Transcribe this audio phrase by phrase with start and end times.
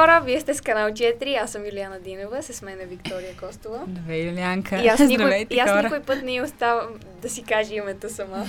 [0.00, 3.84] Хора, вие сте с канал 4, аз съм Юлиана Динова, с мен е Виктория Костова.
[3.88, 4.82] Здравей, Юлианка.
[4.82, 8.46] И аз, никой, Здравейте, и аз никой път не оставам да си каже името сама.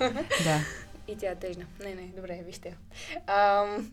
[0.44, 0.60] Да.
[1.08, 1.64] И тя е тъжна.
[1.80, 2.76] Не, не, добре, вижте.
[3.26, 3.90] Ам,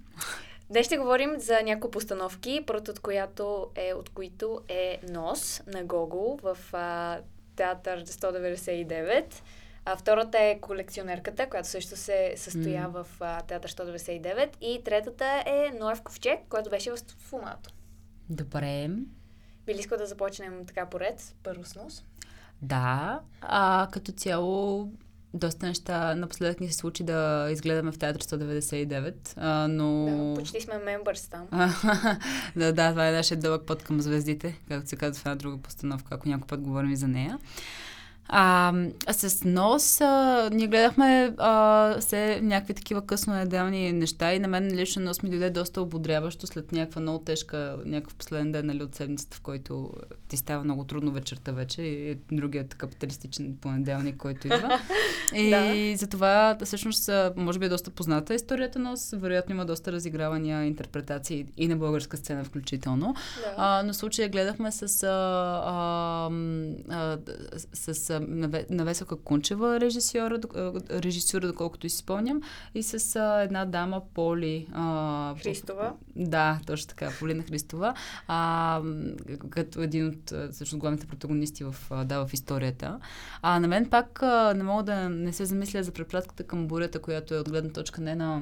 [0.69, 5.83] днес ще говорим за няколко постановки, първото от, която е, от които е Нос на
[5.83, 7.19] Гогол в а,
[7.55, 9.23] театър 199.
[9.85, 13.03] А втората е колекционерката, която също се състоя М.
[13.03, 14.49] в а, театър 199.
[14.61, 17.69] И третата е Ноев ковчег, който беше в Фумато.
[18.29, 18.89] Добре.
[19.65, 21.35] Би ли искал да започнем така поред?
[21.43, 22.03] Първо с Нос.
[22.61, 23.19] Да.
[23.41, 24.89] А, като цяло,
[25.33, 30.05] доста неща напоследък ни се случи да изгледаме в театър 199, а, но...
[30.05, 31.47] Да, почти сме мембърс там.
[32.55, 35.57] Да, да, това е нашия дълъг път към звездите, както се казва в една друга
[35.57, 37.39] постановка, ако някой път говорим и за нея.
[38.27, 38.73] А,
[39.11, 45.01] с нос а, ние гледахме а, все някакви такива къснонеделни неща и на мен лично
[45.01, 49.37] нос ми дойде доста ободряващо след някаква много тежка, някакъв последен ден нали, от седмицата,
[49.37, 49.91] в който
[50.27, 54.79] ти става много трудно вечерта вече и другият капиталистичен понеделник, който идва.
[55.35, 55.97] И Да.
[55.97, 61.67] затова всъщност може би е доста позната историята нос, вероятно има доста разигравания, интерпретации и
[61.67, 63.15] на българска сцена включително.
[63.43, 63.53] Да.
[63.57, 65.09] А, но в случая гледахме с, а,
[65.65, 66.29] а,
[66.89, 67.17] а,
[67.73, 68.14] с
[68.69, 70.39] Навесока Кунчева режисьора,
[70.91, 72.41] режисьора, доколкото си спомням,
[72.75, 74.67] и с а, една дама Поли.
[74.73, 75.93] А, Христова.
[76.15, 77.93] Да, точно така, Полина Христова,
[78.27, 78.81] а,
[79.49, 82.99] като един от всъщност главните протагонисти в, да, в историята.
[83.41, 86.99] А на мен пак а, не мога да не се замисля за препратката към бурята,
[86.99, 88.41] която е от гледна точка не на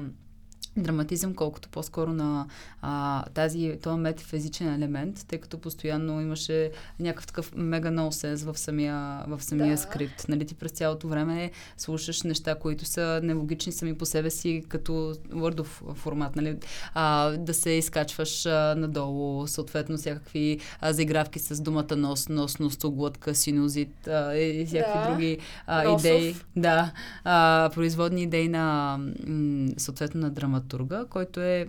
[0.76, 2.46] драматизъм, колкото по-скоро на
[2.82, 9.24] а, тази, този метафизичен елемент, тъй като постоянно имаше някакъв такъв мега нонсенс в самия,
[9.28, 9.76] в самия Да.
[9.78, 10.28] скрипт.
[10.28, 14.92] Нали, ти през цялото време слушаш неща, които са нелогични сами по себе си, като
[15.30, 16.56] Word формат, нали?
[16.94, 23.34] А, да се изкачваш а, надолу, съответно всякакви а, заигравки с думата нос, нос, носоглътка,
[23.34, 25.10] синузит а, и, всякакви Да.
[25.10, 26.36] други а, идеи.
[26.56, 26.92] Да,
[27.24, 30.30] а, производни идеи на м, съответно на
[30.64, 31.66] драматурга, който е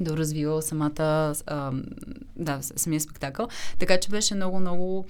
[0.00, 1.72] доразвивал самата, а,
[2.36, 3.48] да, самия спектакъл.
[3.78, 5.06] Така че беше много, много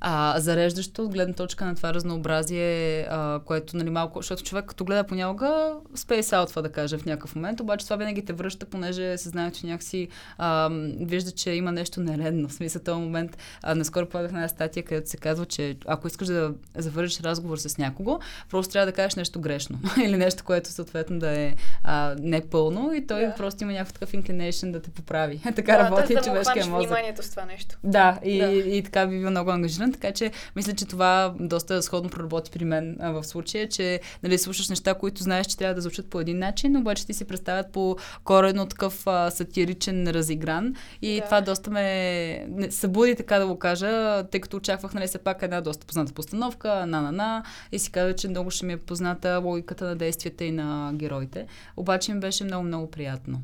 [0.00, 4.84] а, зареждащо от гледна точка на това разнообразие, а, което нали малко, защото човек като
[4.84, 9.18] гледа понякога спейс аутва да каже в някакъв момент, обаче това винаги те връща, понеже
[9.18, 10.68] съзнанието някакси а,
[11.00, 12.48] вижда, че има нещо нередно.
[12.48, 16.06] В смисъл този момент, а, наскоро подах на една статия, където се казва, че ако
[16.06, 18.18] искаш да завършиш разговор с някого,
[18.50, 21.54] просто трябва да кажеш нещо грешно или нещо, което съответно да е
[21.84, 23.26] а, непълно и той Да.
[23.26, 23.34] да.
[23.34, 25.40] просто има някакъв такъв inclination да те поправи.
[25.56, 26.88] така да, работи да му човешкия мозък.
[26.88, 27.76] вниманието с това нещо.
[27.84, 28.46] Да и, Да.
[28.46, 28.52] да.
[28.52, 32.50] И, и така би бил много ангажиран, така че мисля, че това доста сходно проработи
[32.50, 36.10] при мен а, в случая, че нали, слушаш неща, които знаеш, че трябва да звучат
[36.10, 41.24] по един начин, обаче ти си представят по корено такъв а, сатиричен разигран и Да.
[41.24, 45.60] това доста ме събуди, така да го кажа, тъй като очаквах, нали, все пак една
[45.60, 49.96] доста позната постановка, на-на-на, и си казах, че много ще ми е позната логиката на
[49.96, 51.46] действията и на героите.
[51.76, 53.40] Обаче ми беше много-много приятно.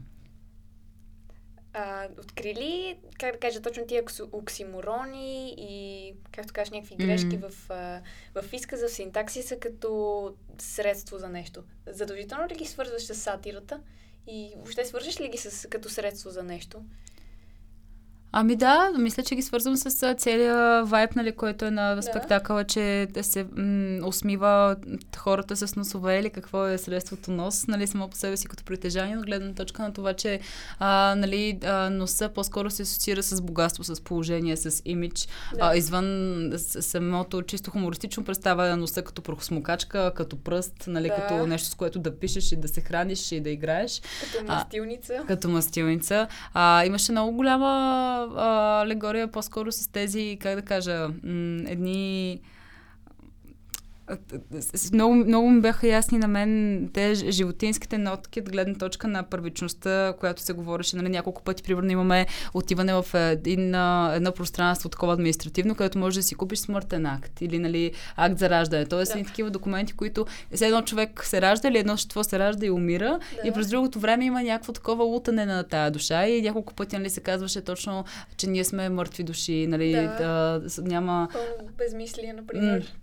[1.77, 7.07] А, откри ли, как да кажа, точно тия окси- оксиморони и, както кажеш, някакви М.
[7.07, 8.03] грешки в, а,
[8.35, 11.62] в изказа, в синтаксиса като средство за нещо?
[11.87, 13.81] Задължително ли ги свързваш с сатирата?
[14.27, 16.83] И въобще свържеш ли ги с, като средство за нещо?
[18.37, 22.65] Ами да, мисля, че ги свързвам с а, целия вайб, нали, който е на спектакъла,
[22.65, 24.77] че да се м- усмива
[25.17, 29.17] хората с носове или какво е средството нос, нали, само по себе си като притежание,
[29.19, 30.41] от гледна точка на това, че
[30.78, 35.59] а, нали, а, носа по-скоро се асоциира с богатство, с положение, с имидж, Да.
[35.61, 41.14] а, извън самото чисто хумористично представя на носа като прохосмокачка, като пръст, нали, Да.
[41.17, 44.55] като нещо, с което да пишеш и да се храниш и да играеш Като А,
[44.55, 45.14] мастилница?
[45.29, 46.26] като мастилница.
[46.55, 52.41] А, имаше много голяма а, алегория по-скоро с тези, как да кажа, м- едни
[54.93, 60.15] много, много ми бяха ясни на мен те животинските нотки от гледна точка на първичността,
[60.21, 61.62] която се говореше нали, няколко пъти.
[61.62, 66.59] Примерно имаме отиване в един, а, едно пространство такова административно, където можеш да си купиш
[66.59, 68.87] смъртен акт или нали, акт за раждане.
[68.87, 69.25] Тоест Да.
[69.25, 73.19] такива документи, които все едно човек се ражда или едно същество се ражда и умира
[73.43, 73.49] Да.
[73.49, 77.11] и през другото време има някакво такова лутане на тая душа и няколко пъти нали,
[77.11, 78.05] се казваше точно,
[78.37, 80.61] че ние сме мъртви души, нали, Да.
[80.77, 80.83] да.
[80.83, 81.29] няма...
[81.33, 82.95] Пълно безмислие, например.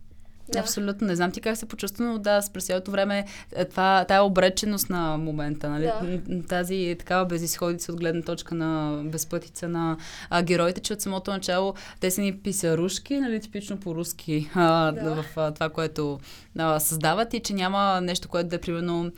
[0.52, 0.60] Да.
[0.60, 1.08] Абсолютно.
[1.08, 3.26] Не знам ти как се почувства, но да, през цялото време
[3.56, 5.84] е, това, тая обреченост на момента, нали?
[5.84, 6.48] Да.
[6.48, 9.98] Тази такава безисходица от гледна точка на безпътица на
[10.30, 15.16] а, героите, че от самото начало те са ни писарушки, нали, типично по-руски а, да.
[15.16, 16.20] в а, това, което
[16.58, 19.12] а, създават и че няма нещо, което да е примерно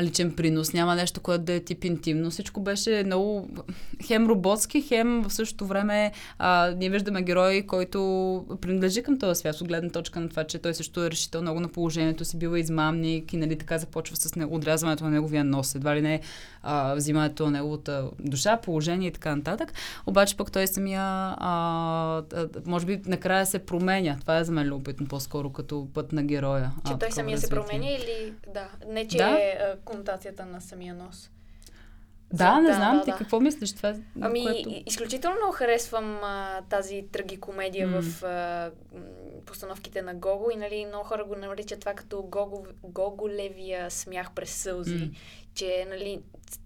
[0.00, 2.30] личен принос, няма нещо, което да е тип интимно.
[2.30, 3.48] Всичко беше много
[4.06, 7.98] хем роботски, хем в същото време а, ние виждаме герой, който
[8.60, 11.60] принадлежи към този свят, от гледна точка на това, че той също е решител много
[11.60, 15.74] на положението си, бива измамник и нали, така започва с него, отрязването на неговия нос,
[15.74, 16.20] едва ли не
[16.62, 19.72] а, взимането на неговата душа, положение и така нататък.
[20.06, 24.16] Обаче пък той самия, а, а, може би накрая се променя.
[24.20, 26.72] Това е за мен любопитно по-скоро като път на героя.
[26.86, 27.62] Че а, той самия развитие.
[27.62, 29.38] се променя или да, не че да?
[29.82, 31.30] Е конотацията на самия нос.
[32.32, 32.98] Да, не да, знам.
[32.98, 33.16] Да, ти да.
[33.16, 33.94] какво мислиш това?
[34.20, 34.82] Ами, което...
[34.86, 38.00] изключително много харесвам а, тази трагикомедия mm.
[38.00, 38.70] в а,
[39.46, 44.50] постановките на Гого и нали, много хора го наричат това като Гого, Гоголевия смях през
[44.50, 44.94] сълзи.
[44.94, 45.14] Mm.
[45.54, 46.20] Че нали,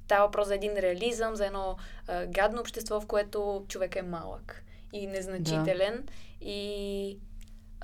[0.05, 1.77] става въпрос за един реализъм, за едно
[2.09, 5.95] а, гадно общество, в което човек е малък и незначителен.
[5.95, 6.13] Да.
[6.41, 7.19] И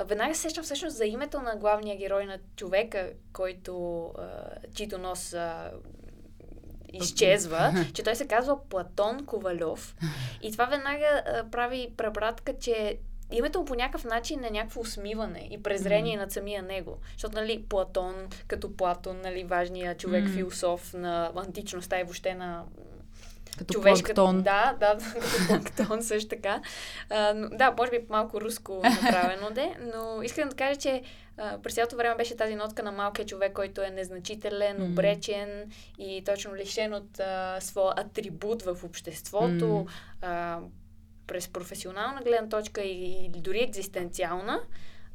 [0.00, 5.34] веднага се сещам всъщност за името на главния герой на човека, който, а, чийто нос
[5.34, 5.72] а,
[6.92, 9.96] изчезва, че той се казва Платон Ковалев.
[10.42, 12.98] И това веднага а, прави препратка, че
[13.32, 16.20] името му по някакъв начин е някакво усмиване и презрение mm.
[16.20, 16.98] над самия него.
[17.12, 18.14] Защото, нали, Платон,
[18.46, 20.34] като Платон, нали, важният човек, mm.
[20.34, 22.64] философ на античността и въобще на
[23.58, 24.14] като човешка...
[24.14, 24.43] планктон.
[24.43, 26.62] Да, да, като планктон също така.
[27.10, 31.02] А, но, да, може би малко руско направено де, но искам да кажа, че
[31.38, 35.72] а, през цялото време беше тази нотка на малкия човек, който е незначителен, обречен mm.
[35.99, 39.64] и точно лишен от а, своя атрибут в обществото.
[39.64, 39.87] Mm.
[40.22, 40.60] А,
[41.26, 44.60] през професионална гледна точка или дори екзистенциална,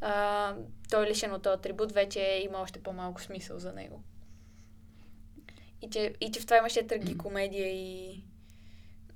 [0.01, 0.55] а,
[0.89, 4.03] той е лишен от този атрибут, вече има още по-малко смисъл за него.
[5.81, 8.23] И че, и че в това имаше трагикомедия и,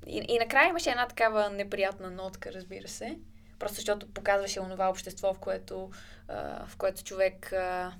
[0.08, 0.26] и...
[0.30, 3.20] И накрая имаше една такава неприятна нотка, разбира се.
[3.60, 5.90] Просто защото показваше онова общество, в което,
[6.28, 7.94] а, в което човек а,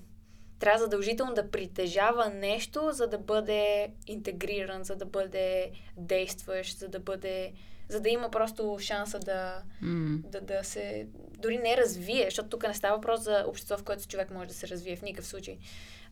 [0.58, 7.00] трябва задължително да притежава нещо, за да бъде интегриран, за да бъде действащ, за да
[7.00, 7.52] бъде
[7.88, 10.30] за да има просто шанса да, mm.
[10.30, 11.06] да, да се
[11.38, 14.54] дори не развие, защото тук не става въпрос за общество, в което човек може да
[14.54, 15.58] се развие в никакъв случай,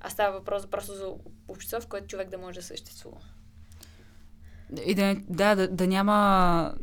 [0.01, 1.15] а става въпрос просто за
[1.49, 3.21] общество, в което човек да може да съществува.
[4.87, 6.75] И да, да, да, да няма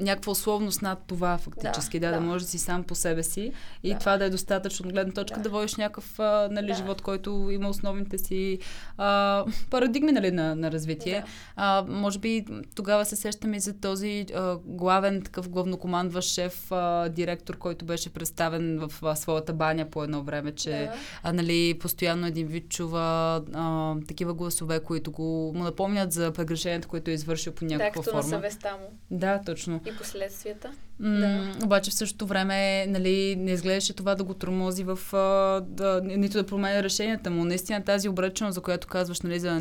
[0.00, 3.22] някаква условност над това фактически, да, да, да, да можеш да си сам по себе
[3.22, 3.52] си
[3.82, 3.98] и да.
[3.98, 6.74] това да е достатъчно от гледна точка да, да водиш някакъв а, нали, да.
[6.74, 8.58] живот, който има основните си
[8.98, 11.20] а, парадигми нали, на, на развитие.
[11.20, 11.26] Да.
[11.56, 17.08] А, може би тогава се сещаме и за този а, главен такъв главнокомандващ шеф, а,
[17.08, 20.92] директор, който беше представен в а, своята баня по едно време, че да.
[21.22, 26.88] а, нали, постоянно един вид чува а, такива гласове, които го му напомнят за прегрешението,
[26.88, 28.22] което е извършил по някаква да, форма.
[28.22, 28.98] на съвестта му.
[29.10, 29.80] Да, точно.
[29.86, 30.70] И последствията.
[30.98, 31.64] М- да.
[31.64, 36.38] Обаче в същото време нали, не изглеждаше това да го тормози в а, да, нито
[36.38, 37.44] да променя решенията му.
[37.44, 39.60] Наистина тази обреченост, за която казваш нали, за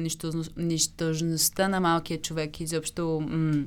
[0.57, 3.63] нищожността на малкия човек и изобщо м-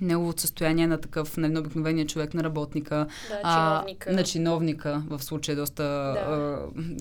[0.00, 4.10] неговото състояние на такъв нали, на обикновения човек, на работника, да, чиновника.
[4.10, 6.20] А, на чиновника, в случая доста да.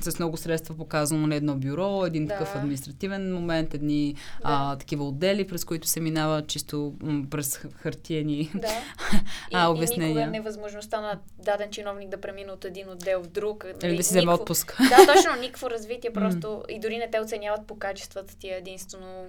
[0.05, 2.33] а, с много средства показано на нали, едно бюро, един да.
[2.33, 4.19] такъв административен момент, едни да.
[4.43, 8.67] а, такива отдели, през които се минава чисто м, през хартиени да.
[9.53, 10.07] а, обяснения.
[10.07, 13.65] И, и никога невъзможността на даден чиновник да премине от един отдел в друг.
[13.83, 14.77] Или да си вземе отпуск.
[14.89, 19.25] Да, точно, никакво развитие, просто и дори не те оценяват по качествата ти единствено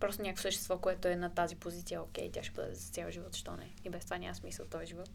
[0.00, 3.36] просто някакво същество, което е на тази позиция, окей, тя ще бъде за цял живот,
[3.36, 3.70] що не?
[3.84, 5.10] И без това няма смисъл този живот.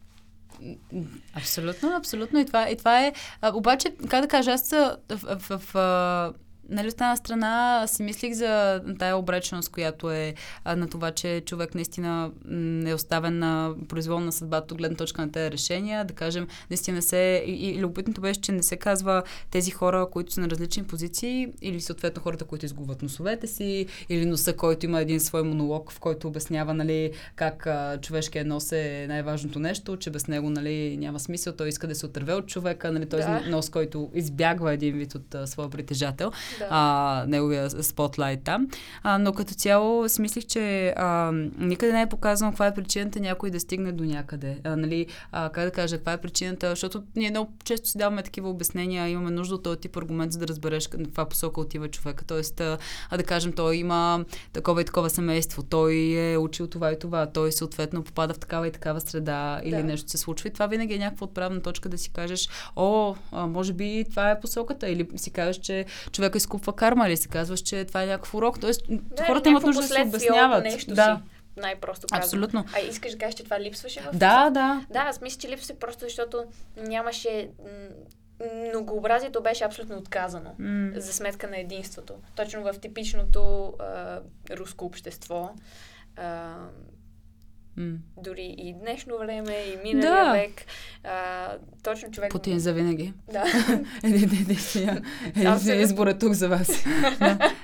[1.34, 2.40] Абсолютно, абсолютно.
[2.40, 3.14] И това, и това е.
[3.42, 6.34] А, обаче, как да кажа, аз в, в, в, в
[6.72, 11.42] нали, от една страна си мислих за тая обреченост, която е а, на това, че
[11.46, 12.32] човек наистина
[12.86, 16.06] е оставен на произволна съдбата гледна точка на тези решения.
[16.06, 17.44] Да кажем, наистина се...
[17.48, 21.48] И, и любопитното беше, че не се казва тези хора, които са на различни позиции,
[21.62, 26.00] или съответно хората, които изгубват носовете си, или носа, който има един свой монолог, в
[26.00, 31.20] който обяснява нали, как а, човешкият нос е най-важното нещо, че без него нали, няма
[31.20, 31.54] смисъл.
[31.54, 33.44] Той иска да се отърве от човека, нали, този да.
[33.50, 36.32] нос, който избягва един вид от а, своя притежател.
[36.62, 36.68] Да.
[36.70, 38.68] а, неговия спотлайт там.
[39.04, 43.20] А, но като цяло си мислих, че а, никъде не е показано каква е причината
[43.20, 44.58] някой да стигне до някъде.
[44.64, 48.24] А, нали, а, как да кажа, каква е причината, защото ние много често си даваме
[48.24, 52.26] такива обяснения, имаме нужда от този тип аргумент, за да разбереш каква посока отива човека.
[52.26, 52.78] Тоест, а,
[53.18, 57.52] да кажем, той има такова и такова семейство, той е учил това и това, той
[57.52, 59.84] съответно попада в такава и такава среда или да.
[59.84, 60.50] нещо се случва.
[60.50, 64.32] И това винаги е някаква отправна точка да си кажеш, о, а, може би това
[64.32, 68.06] е посоката, или си кажеш, че човека изкупва карма, или си казваш, че това е
[68.06, 68.60] някакъв урок.
[68.60, 70.64] Тоест, да, хората имат нужда да се обясняват.
[70.64, 71.22] Нещо да.
[71.26, 72.24] Си най-просто казвам.
[72.24, 72.66] Абсолютно.
[72.76, 74.86] А искаш да кажеш, че това липсваше в Да, да.
[74.90, 76.44] Да, аз мисля, че липсваше просто защото
[76.78, 77.50] нямаше
[78.70, 80.98] многообразието беше абсолютно отказано mm.
[80.98, 82.14] за сметка на единството.
[82.36, 84.20] Точно в типичното а,
[84.52, 85.50] руско общество.
[86.18, 86.56] А,
[87.78, 87.98] Mm.
[88.18, 90.32] Дори и днешно време, и миналия да.
[90.32, 90.66] век.
[91.04, 91.50] А,
[91.84, 92.32] точно човек...
[92.32, 93.14] Путин за винаги.
[93.34, 93.46] Да.
[94.04, 96.68] Един избор е тук за вас.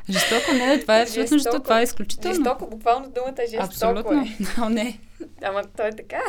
[0.10, 1.64] Жестоко не, това е абсолютно жестоко.
[1.64, 2.36] Това е изключително.
[2.36, 3.66] Жестоко, буквално думата е жестоко.
[3.66, 4.22] Абсолютно.
[4.22, 4.38] Е.
[4.58, 5.00] Но не.
[5.42, 6.22] Ама то е така.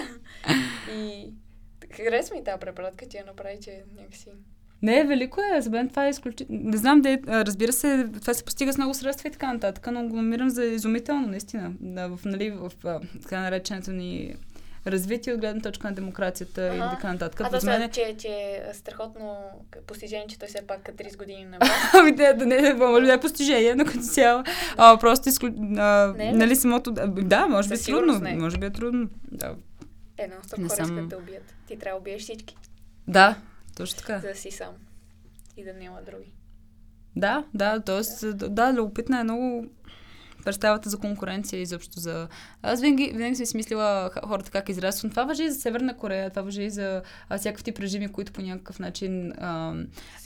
[0.92, 1.32] И
[1.96, 4.28] харесва ми тази препратка, че я направи, че някакси
[4.82, 5.60] не, велико е.
[5.60, 6.60] За мен това е изключително.
[6.64, 10.08] Не знам, де, разбира се, това се постига с много средства и така нататък, но
[10.08, 11.72] го намирам за изумително, наистина.
[11.80, 14.34] Да, в, нали, в, в така нареченото ни
[14.86, 16.76] развитие от гледна точка на демокрацията ага.
[16.76, 17.40] и така нататък.
[17.40, 17.90] А то мен...
[17.90, 19.36] че, че е страхотно
[19.86, 21.58] постижение, че той все пак 30 години на
[21.94, 24.42] Ами да, да, не, може да е постижение, но като цяло.
[24.76, 25.48] А, просто изклю...
[25.76, 26.90] а, не, нали самото...
[27.06, 28.18] Да, може би е трудно.
[28.18, 28.36] Не.
[28.36, 29.08] Може би е трудно.
[29.32, 29.54] Да.
[30.18, 31.54] Едно, стоп хора искат да убият.
[31.66, 32.56] Ти трябва да убиеш всички.
[33.08, 33.36] Да,
[33.78, 34.18] точно така.
[34.18, 34.74] За да си сам.
[35.56, 36.32] И да няма други.
[37.16, 38.26] Да, да, т.е.
[38.26, 39.66] да, да любопитна е много
[40.44, 42.28] представата за конкуренция изобщо за...
[42.62, 45.10] Аз винаги, винаги съм смислила хората как израстват.
[45.10, 47.02] Това въжи и за Северна Корея, това въжи и за
[47.38, 49.74] всякакви тип режими, които по някакъв начин а,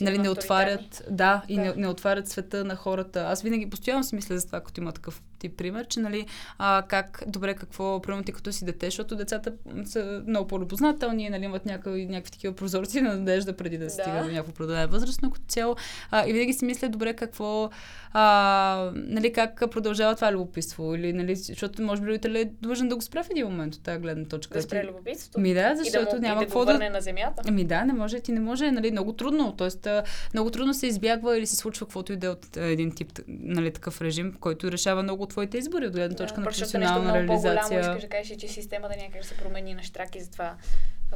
[0.01, 1.03] нали, не отварят...
[1.09, 1.61] Да, и да.
[1.61, 3.25] Не, не отварят света на хората.
[3.27, 6.25] Аз винаги постоянно си мисля за това, като има такъв тип пример, че нали,
[6.57, 9.53] а, как, добре, какво, примерно ти като си дете, защото децата
[9.85, 13.89] са много по-любознателни, нали, имат някакви, някакви такива прозорци на надежда преди да, да.
[13.89, 15.75] стига до някаква продължена възраст, но като цяло
[16.11, 17.69] а, и винаги си мисля, добре, какво,
[18.13, 22.95] а, нали, как продължава това любопитство, или, нали, защото може би родителят е длъжен да
[22.95, 24.53] го спре в един момент от тази гледна точка.
[24.53, 25.39] Да спре любопитството?
[25.39, 26.89] Ми да, защото да му, няма какво да...
[26.89, 27.41] на земята?
[27.47, 29.87] Ами да, не може, ти не може, нали, много трудно, тоест
[30.33, 33.71] много трудно се избягва или се случва каквото и да е от един тип, нали,
[33.71, 37.79] такъв режим, който решава много от твоите избори от гледна точка да, на професионална реализация.
[37.79, 40.55] Много искаш да кажеш, че системата някак се промени на штраки, затова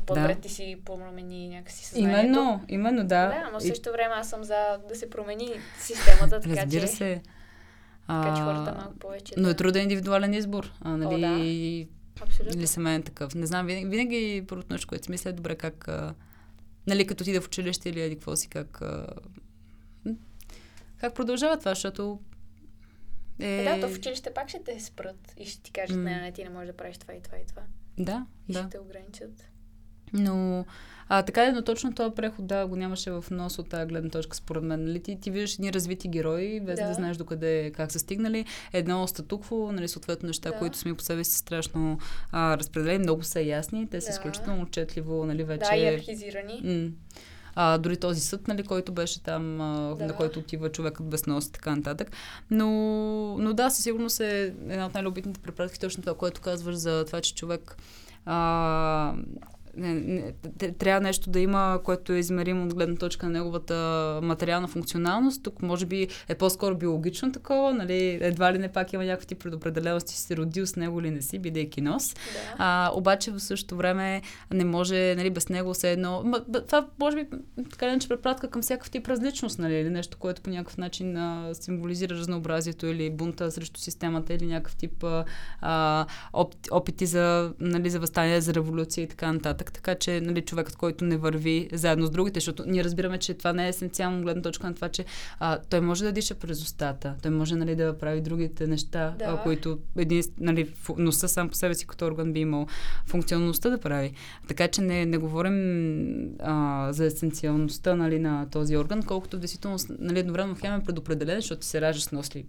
[0.06, 0.42] по-добре да.
[0.42, 2.26] ти си промени някакси съзнанието.
[2.26, 3.28] Именно, именно, да.
[3.28, 6.88] Да, но в същото време аз съм за да се промени системата, така Разбира че...
[6.88, 7.22] се.
[8.08, 9.34] Така че хората малко повече.
[9.38, 9.50] Но да...
[9.50, 10.72] е труден индивидуален избор.
[10.82, 12.24] А, нали, О, да.
[12.24, 12.60] Абсолютно.
[12.60, 13.36] Или семейен такъв.
[13.36, 16.14] Не знам, винаги, винаги първото нещо, което си мисля, е добре как, а,
[16.88, 19.08] нали, като отида в училище или еди какво си, как, а,
[20.98, 22.20] как продължава това, защото
[23.40, 23.62] е...
[23.62, 23.64] е...
[23.64, 26.04] Да, то в училище пак ще те спрат и ще ти кажат, mm.
[26.04, 27.62] не, не, ти не можеш да правиш това и това и това.
[27.98, 28.60] Да, и да.
[28.60, 29.50] ще те ограничат.
[30.14, 30.66] Но
[31.10, 34.10] а, така е, но точно този преход, да, го нямаше в нос от тази гледна
[34.10, 34.86] точка, според мен.
[34.86, 35.00] Нали?
[35.00, 36.88] Ти, ти виждаш едни развити герои, без да.
[36.88, 38.46] да знаеш докъде, как са стигнали.
[38.74, 40.58] Едно статукво, нали, съответно неща, да.
[40.58, 42.00] които сами по себе си страшно
[42.32, 44.12] а, разпределени, много са ясни, те са да.
[44.12, 45.70] изключително отчетливо, нали, вече...
[45.70, 46.62] Да, и архизирани.
[46.64, 46.92] М-
[47.60, 50.06] а, дори този съд, нали, който беше там, а, да.
[50.06, 52.12] на който отива човекът без нос и така нататък.
[52.52, 52.68] Но,
[53.38, 57.22] но да, със сигурност е една от най-любитните препратки, точно това, което казваш за това,
[57.22, 57.78] че човек
[58.26, 59.14] а,
[59.78, 60.34] не, не,
[60.72, 65.44] трябва нещо да има, което е измеримо от гледна точка на неговата материална функционалност.
[65.44, 70.14] Тук може би е по-скоро биологично такова, нали, едва ли не пак има някакви предопределености,
[70.14, 72.14] си се родил с него или не си, бидейки нос.
[72.14, 72.20] Да.
[72.58, 74.22] А, обаче в същото време
[74.54, 76.24] не може, нали, без него все едно.
[76.26, 77.28] Ма, това може би
[77.72, 81.18] така не че препратка към всякакъв тип различност, нали, или нещо, което по някакъв начин
[81.18, 85.04] а, символизира разнообразието или бунта срещу системата или някакъв тип
[85.62, 86.06] а,
[86.72, 90.76] опити за, нали, за възстание, за революция и така нататък нататък, така че нали, човекът,
[90.76, 94.42] който не върви заедно с другите, защото ние разбираме, че това не е есенциално гледна
[94.42, 95.06] точка на това, че
[95.40, 99.26] а, той може да диша през устата, той може нали, да прави другите неща, да.
[99.26, 102.68] а, които един, нали, носа сам по себе си като орган би имал
[103.06, 104.14] функционалността да прави.
[104.48, 105.58] Така че не, не говорим
[106.40, 111.66] а, за есенциалността нали, на този орган, колкото действително нали, едновременно хем е предопределен, защото
[111.66, 112.46] се ражда с носли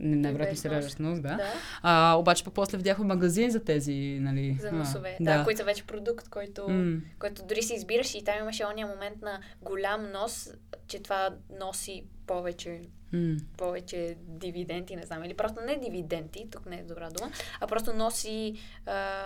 [0.00, 1.36] най-вероятно се ражда с нос, да.
[1.36, 1.52] да.
[1.82, 4.58] А, обаче после видяхме магазин за тези, нали.
[4.60, 7.00] За носове, а, да, да, които са вече продукт, който, mm.
[7.18, 10.50] който дори си избираш и там имаше ония момент на голям нос,
[10.88, 12.80] че това носи повече
[13.14, 13.42] mm.
[13.56, 17.92] повече дивиденти, не знам, или просто не дивиденти, тук не е добра дума, а просто
[17.92, 18.54] носи
[18.86, 19.22] а,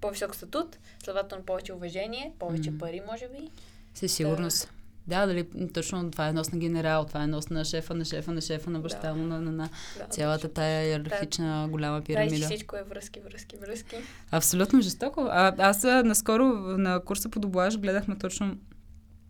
[0.00, 2.78] по-висок статут, следователно повече уважение, повече mm.
[2.78, 3.50] пари, може би.
[3.94, 4.66] Със сигурност.
[4.66, 4.77] да,
[5.08, 8.40] дали точно това е нос на генерал, това е нос на шефа, на шефа, на
[8.40, 12.44] шефа, на баща му, на, на, на Да, цялата тая иерархична голяма Да, че пирамида.
[12.46, 13.96] всичко е връзки, връзки, връзки.
[14.30, 15.20] Абсолютно жестоко.
[15.30, 16.44] А, аз наскоро
[16.78, 18.56] на курса по дублаж гледахме точно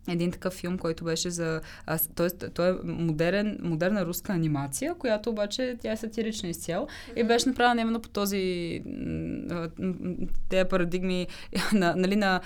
[0.07, 1.61] един такъв филм, който беше за...
[2.15, 7.49] Тоест, той е модерен, модерна руска анимация, която обаче тя е сатирична изцяло и беше
[7.49, 8.83] направена именно по този...
[10.49, 11.27] тези парадигми
[11.73, 12.41] на, нали, на,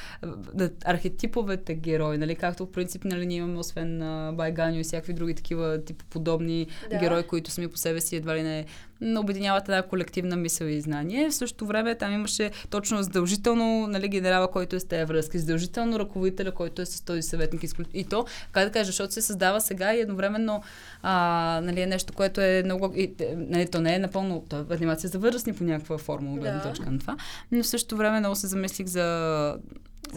[0.54, 4.00] на архетиповете герои, нали, както в принцип нали, ние имаме освен
[4.36, 6.98] Байганю и всякакви други такива типа подобни Да.
[6.98, 8.66] герои, които сами по себе си едва ли не
[9.02, 11.30] обединяват една колективна мисъл и знание.
[11.30, 16.00] В същото време там имаше точно задължително нали, генерала, който е с тези връзки, задължително
[16.00, 17.62] ръководителя, който е с този съветник.
[17.94, 20.64] И то, как да кажа, защото се създава сега и едновременно
[21.02, 22.94] а, нали, е нещо, което е много...
[22.96, 24.46] И, е, нали, то не е напълно...
[24.50, 26.70] То е анимация за възрастни по някаква форма, гледна Да.
[26.70, 27.18] точка на това.
[27.52, 29.58] Но в същото време много се замислих за За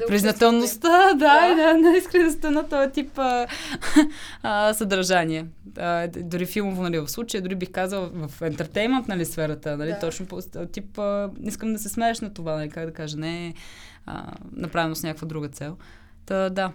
[0.08, 1.54] признателността, да, Да.
[1.54, 3.46] на, на искреността на този тип а,
[4.42, 5.46] а, съдържание.
[5.78, 9.98] А, дори филмово, нали, в случая, дори бих казал в ентертеймент, нали, сферата, нали, Да.
[9.98, 10.40] точно по
[10.72, 13.54] тип, а, искам да се смееш на това, нали, как да кажа, не
[14.06, 15.76] а, направено с някаква друга цел.
[16.26, 16.72] Та, да.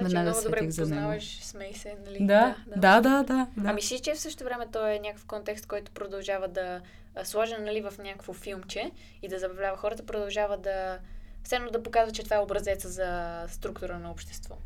[0.00, 2.18] Значи много добре го познаваш, смей се, нали?
[2.20, 3.46] Да, да, да, да.
[3.56, 3.70] да.
[3.70, 6.80] А мислиш, че в същото време той е някакъв контекст, който продължава да
[7.24, 8.90] сложен нали, в някакво филмче
[9.22, 10.98] и да забавлява хората, продължава да
[11.44, 14.56] все едно да показва, че това е образеца за структура на общество.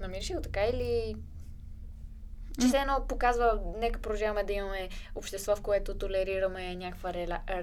[0.00, 1.16] Намириш ли го така или...
[2.60, 7.10] Че все едно показва, нека продължаваме да имаме общество, в което толерираме някаква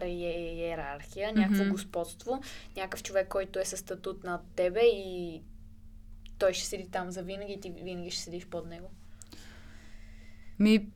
[0.07, 1.71] иерархия, някакво Мгм.
[1.71, 2.41] господство,
[2.75, 5.41] някакъв човек, който е със статут над тебе и
[6.37, 8.89] той ще седи там за винаги и ти винаги ще седиш под него.
[10.59, 10.87] Ми,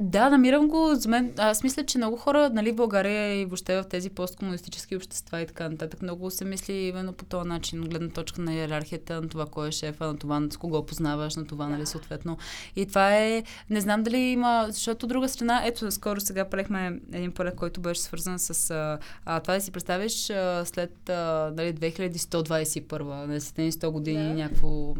[0.00, 0.94] да, намирам го.
[0.94, 4.96] За мен, аз мисля, че много хора, нали, в България и въобще в тези посткомунистически
[4.96, 9.20] общества и така нататък, много се мисли именно по този начин, гледна точка на иерархията,
[9.20, 12.38] на това кой е шефа, на това с кого познаваш, на това, нали, съответно.
[12.76, 17.00] И това е, не знам дали има, защото от друга страна, ето, скоро сега правихме
[17.12, 21.52] един проект, който беше свързан с а, а, това да си представиш а, след а,
[21.56, 24.34] нали, 2121, на 100 години, Да.
[24.34, 24.94] някакво...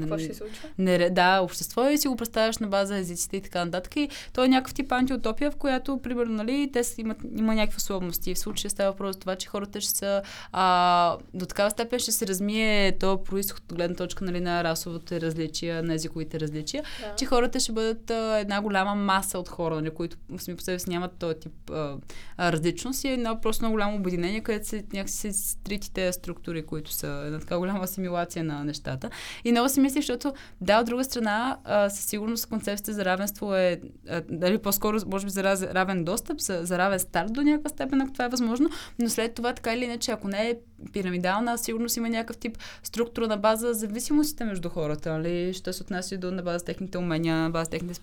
[0.00, 0.68] Какво ще се случва?
[0.78, 3.96] Не, да, общество и си го представяш на база езиците и така нататък.
[3.96, 7.76] И той е някакъв тип антиутопия, в която, примерно, нали, те си имат, има някакви
[7.76, 8.34] условности.
[8.34, 10.22] В случая става въпрос това, че хората ще са
[10.52, 15.20] а, до такава степен ще се размие то происход от гледна точка нали, на расовите
[15.20, 17.14] различия, на езиковите различия, Да.
[17.16, 20.78] че хората ще бъдат а, една голяма маса от хора, нали, които сами по себе
[20.78, 21.96] си нямат този тип а,
[22.38, 26.66] различност и е едно просто много голямо обединение, където се някакси се стрити тези структури,
[26.66, 29.10] които са една така голяма асимилация на нещата.
[29.44, 33.54] И много си мисля, защото да, от друга страна, а, със сигурност концепцията за равенство
[33.54, 35.42] е, а, дали по-скоро, може би, за
[35.74, 38.68] равен достъп, за, за равен старт до някаква степен, ако това е възможно,
[38.98, 40.56] но след това, така или иначе, ако не е
[40.92, 45.82] пирамидална, сигурно си има някакъв тип структура на база зависимостите между хората, нали, що се
[45.82, 48.00] отнася до на база техните умения, на база техните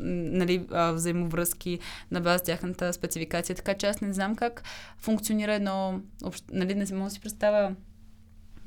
[0.00, 1.78] нали, взаимовръзки,
[2.10, 3.56] на база тяхната спецификация.
[3.56, 4.62] Така че аз не знам как
[4.98, 6.00] функционира едно,
[6.52, 7.74] нали, не мога да си представя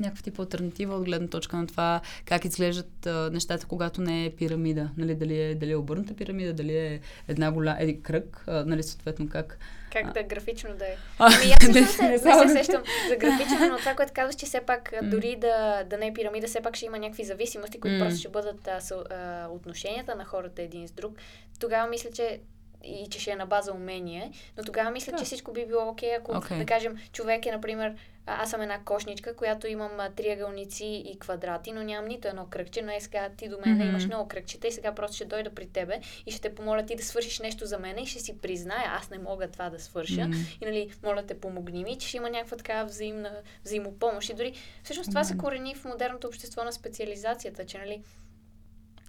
[0.02, 4.30] някаква тип альтернатива от гледна точка на това как изглеждат а, нещата, когато не е
[4.30, 4.90] пирамида.
[4.98, 8.84] Нали, дали, е, дали е обърната пирамида, дали е една голяма, един кръг, а, нали,
[8.84, 9.58] съответно как.
[9.92, 10.96] Как да графично да е.
[11.20, 14.62] Ами аз не- се, не се сещам за графично, но това, което казваш, че все
[14.62, 18.20] пак дори да, да не е пирамида, все пак ще има някакви зависимости, които просто
[18.20, 21.16] ще бъдат а, с, а, отношенията на хората един с друг.
[21.60, 22.40] Тогава мисля, че
[22.84, 25.18] и че ще е на база умение, но тогава мисля, Да.
[25.18, 26.58] че всичко би било окей, ако, Окей.
[26.58, 31.72] да кажем, човек е, например, аз съм една кошничка, която имам а, триъгълници и квадрати,
[31.72, 33.88] но нямам нито едно кръгче, но е сега ти до мен Мгм.
[33.88, 36.96] имаш много кръгчета и сега просто ще дойда при тебе и ще те помоля ти
[36.96, 40.28] да свършиш нещо за мен и ще си призная, аз не мога това да свърша.
[40.28, 40.36] М.
[40.62, 43.32] И нали, моля те, помогни ми, че ще има някаква така взаимна
[43.66, 44.30] взаимопомощ.
[44.30, 45.44] И дори всъщност това се Мгм.
[45.44, 48.02] корени в модерното общество на специализацията, че нали,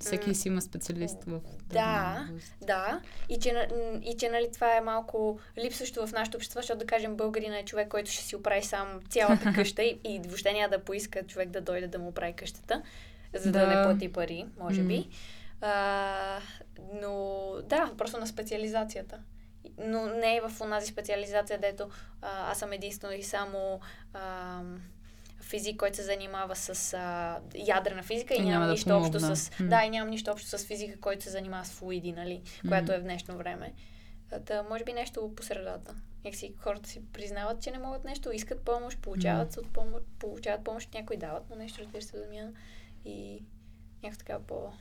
[0.03, 2.27] Всеки си има специалист в Да.
[2.29, 2.55] област.
[2.61, 3.69] да, и че,
[4.03, 7.65] и че нали, това е малко липсващо в нашето общество, защото да кажем българина е
[7.65, 11.49] човек, който ще си оправи сам цялата къща и, и въобще няма да поиска човек
[11.51, 12.83] да дойде да му оправи къщата,
[13.35, 13.67] за да, Да.
[13.67, 15.09] не плати пари, може би.
[15.61, 16.39] А,
[16.95, 19.19] но да, просто на специализацията.
[19.79, 21.89] Но не е в онази специализация, дето
[22.23, 23.81] а, аз съм единствено и само
[24.15, 24.61] а,
[25.43, 29.21] физик, който се занимава с а, ядрена физика и, И няма, няма да нищо общо
[29.21, 29.51] с...
[29.61, 29.69] М.
[29.69, 32.43] Да, и нямам нищо общо с физика, който се занимава с флуиди, нали?
[32.69, 33.75] Която е в днешно време.
[34.45, 35.95] Та, може би нещо по средата.
[36.25, 40.95] Някакси хората си признават, че не могат нещо, искат помощ, получават, от помощ, получават помощ,
[40.95, 42.53] някои дават, но нещо разбира се замяна.
[43.05, 43.43] И
[44.03, 44.73] някакво така по...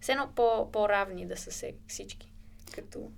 [0.00, 2.32] Все едно по, по-равни да са се всички.
[2.74, 3.10] Като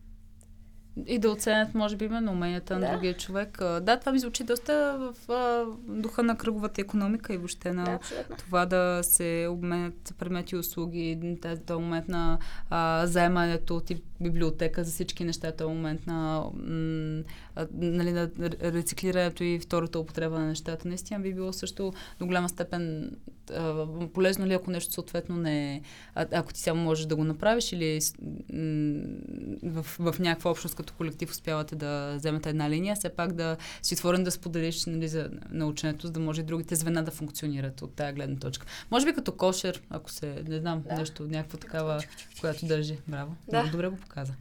[1.06, 2.92] И да оценят, може би, именно уменията на Да.
[2.92, 3.58] другия човек.
[3.58, 7.90] Да, това ми звучи доста в а, духа на кръговата економика и въобще на Да,
[7.92, 8.36] абсолютно.
[8.36, 12.38] това да се обменят предмети и услуги, този момент на
[12.70, 17.22] а, заемането от библиотека за всички неща, този момент на, м,
[17.56, 18.30] а, нали, на
[18.62, 20.88] рециклирането и втората употреба на нещата.
[20.88, 23.16] Наистина би било също до голяма степен
[23.52, 25.80] а, полезно ли, ако нещо съответно не е,
[26.14, 28.00] а, ако ти само можеш да го направиш или
[28.52, 29.02] м,
[29.62, 33.94] в, в някаква общност като колектив успявате да вземете една линия, все пак да си
[33.94, 37.94] отворен да споделиш нали, за наученето, за да може и другите звена да функционират от
[37.94, 38.66] тази гледна точка.
[38.90, 40.94] Може би като кошер, ако се, не знам, Да.
[40.94, 42.02] нещо, някаква такава,
[42.40, 42.98] която държи.
[43.08, 43.36] Браво.
[43.48, 43.56] Да.
[43.56, 44.32] Много добре го показа.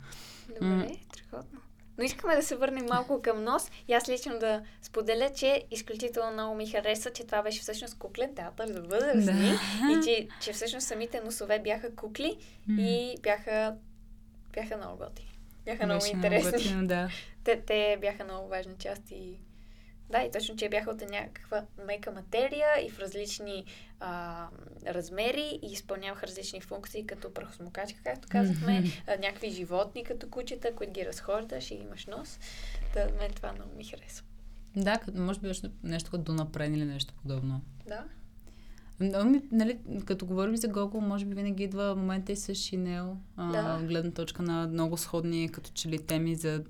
[0.62, 1.60] Добре, страхотно.
[1.98, 3.72] Но искаме да се върнем малко към нос.
[3.88, 8.36] И аз лично да споделя, че изключително много ми хареса, че това беше всъщност куклен
[8.36, 9.52] театър за възрастни.
[9.92, 12.38] И че, че всъщност самите носове бяха кукли
[12.70, 13.76] и бяха,
[14.54, 15.40] бяха много готини.
[15.66, 16.52] Бяха много Беше интересни.
[16.52, 17.10] готино, да.
[17.44, 19.40] те, те бяха много важна част и
[20.10, 23.66] да, и точно, че бяха от някаква мека материя и в различни
[24.00, 24.48] а,
[24.88, 30.94] размери и изпълняваха различни функции, като прахосмокачка, както казахме, а, някакви животни, като кучета, които
[30.94, 32.40] ги разхождаш и имаш нос.
[32.94, 34.26] Да, мен това много ми харесва.
[34.76, 37.62] Да, може би нещо, нещо като Донапрен или нещо подобно.
[37.88, 38.04] Да.
[39.00, 43.52] Но, нали, като говорим за Google, може би винаги идва момента и с Шинел, а,
[43.52, 43.78] Да.
[43.82, 46.64] от гледна точка на много сходни като че ли теми за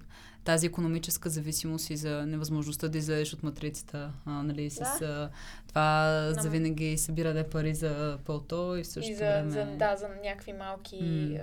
[0.46, 5.30] тази економическа зависимост и за невъзможността да излезеш от матрицата, а, нали, с Да.
[5.68, 9.52] това Но- за винаги събиране пари за пълто и в същото И за, време...
[9.52, 11.38] за, да, за някакви малки, М.
[11.38, 11.42] а,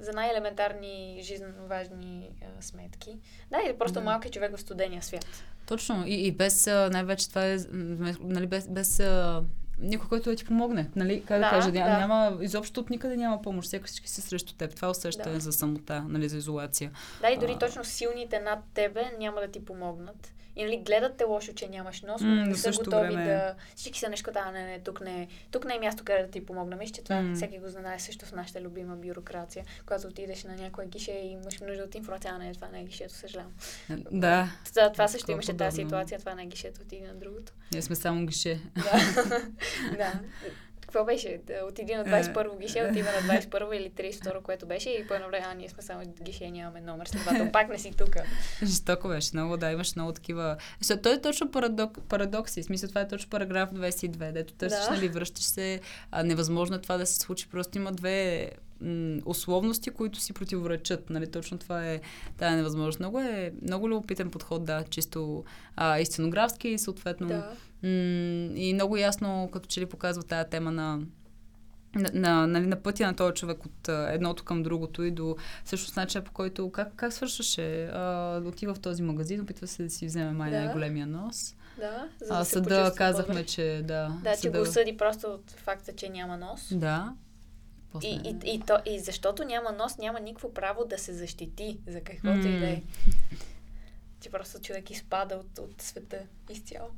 [0.00, 3.18] за най-елементарни, жизненно важни а, сметки.
[3.50, 4.04] Да, и просто Да.
[4.04, 5.26] малки човек в студения свят.
[5.66, 6.04] Точно.
[6.06, 7.56] И, и без, най-вече това е,
[8.20, 9.02] нали, без, без
[9.82, 10.90] а, никой, който да ти помогне.
[10.96, 11.22] Нали?
[11.26, 11.78] Как да, кажа, да.
[11.98, 13.66] няма, изобщо от никъде няма помощ.
[13.66, 14.74] Всеки всички си срещу теб.
[14.76, 15.40] Това е усещане Да.
[15.40, 16.90] за самота, нали, за изолация.
[17.20, 17.58] Да, и дори А.
[17.58, 20.32] точно силните над тебе няма да ти помогнат.
[20.58, 23.54] И нали, гледат те лошо, че нямаш нос, но М, не са готови време- да...
[23.76, 26.30] Всички са нещо, да, не, не, тук не, е- тук не е място, къде да
[26.30, 26.76] ти помогна.
[26.76, 27.34] Мисля, че това М.
[27.34, 29.64] всеки го знае също в нашата любима бюрокрация.
[29.80, 32.84] Когато отидеш на някое гише и имаш нужда от информация, а не, това не е
[32.84, 33.52] гишето, съжалявам.
[34.12, 34.48] Да.
[34.66, 37.52] Това, това също имаше тази ситуация, това не е гишето, отиди на другото.
[37.72, 38.60] Ние сме само гише.
[38.76, 39.22] Да.
[39.96, 40.12] да.
[40.88, 41.40] Какво беше?
[41.46, 45.26] Да отиди на 21-во гише, отива на 21-во или 32-ро, което беше и по едно
[45.28, 48.16] време, а ние сме само гише, нямаме номер, следователно пак не си тук.
[48.64, 50.56] Жестоко беше много, да, имаш много такива.
[50.80, 52.62] Защото той е точно парадок, парадокси.
[52.62, 54.90] В смисъл, това е точно параграф 22, дето търсиш, Да.
[54.90, 55.80] нали, връщаш се.
[56.10, 57.48] А, невъзможно е това да се случи.
[57.48, 61.10] Просто има две м- условности, които си противоречат.
[61.10, 62.00] Нали, точно това е
[62.38, 63.00] тая невъзможност.
[63.00, 65.44] Много е много любопитен подход, да, чисто
[65.76, 67.28] а, и сценографски и съответно.
[67.28, 67.52] Да.
[67.82, 71.00] И много ясно, като че ли показва тая тема на
[71.94, 75.36] на, на, нали, на пътя на този човек от а, едното към другото и до
[75.64, 77.84] всъщност начина по който как, как свършваше.
[77.84, 80.60] А, отива в този магазин, опитва се да си вземе май Да.
[80.60, 81.54] най-големия нос.
[81.78, 83.46] Да, за А да се съда казахме, по-добре.
[83.46, 84.18] че да.
[84.24, 84.58] Да, че съда...
[84.58, 86.68] го осъди просто от факта, че няма нос.
[86.74, 87.14] Да.
[87.92, 88.08] После...
[88.08, 92.00] И, и, и, то, и защото няма нос, няма никакво право да се защити за
[92.00, 92.82] каквото и да е.
[94.20, 96.18] Че просто човек изпада от, от света
[96.50, 96.88] изцяло.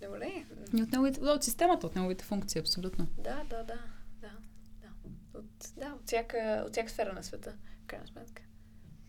[0.00, 0.44] Добре.
[0.76, 3.06] И от, неговите, от системата, от неговите функции, абсолютно.
[3.18, 3.78] Да, да, да.
[4.20, 4.30] Да,
[4.82, 5.38] да.
[5.38, 8.42] От, да, от всяка, от всяка сфера на света, в крайна сметка.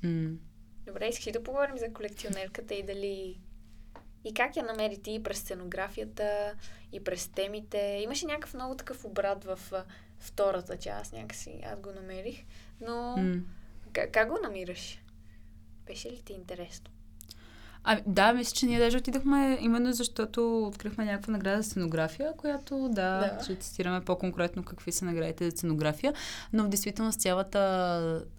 [0.04, 0.38] М.
[0.86, 3.42] Добре, искаш да поговорим за колекционерката и дали...
[4.24, 6.56] И как я намери ти през сценографията
[6.92, 8.00] и през темите?
[8.04, 9.60] Имаше някакъв много такъв обрат в
[10.20, 12.46] втората част, някакси аз го намерих.
[12.82, 13.42] Но М.
[13.94, 15.02] как, как го намираш?
[15.86, 16.92] Беше ли ти интересно?
[17.84, 22.90] Ами, да, мисля, че ние даже отидахме именно защото открихме някаква награда за сценография, която
[22.90, 23.44] да, Да.
[23.44, 26.14] ще цитираме по-конкретно какви са наградите за сценография,
[26.54, 27.60] но в действителност цялата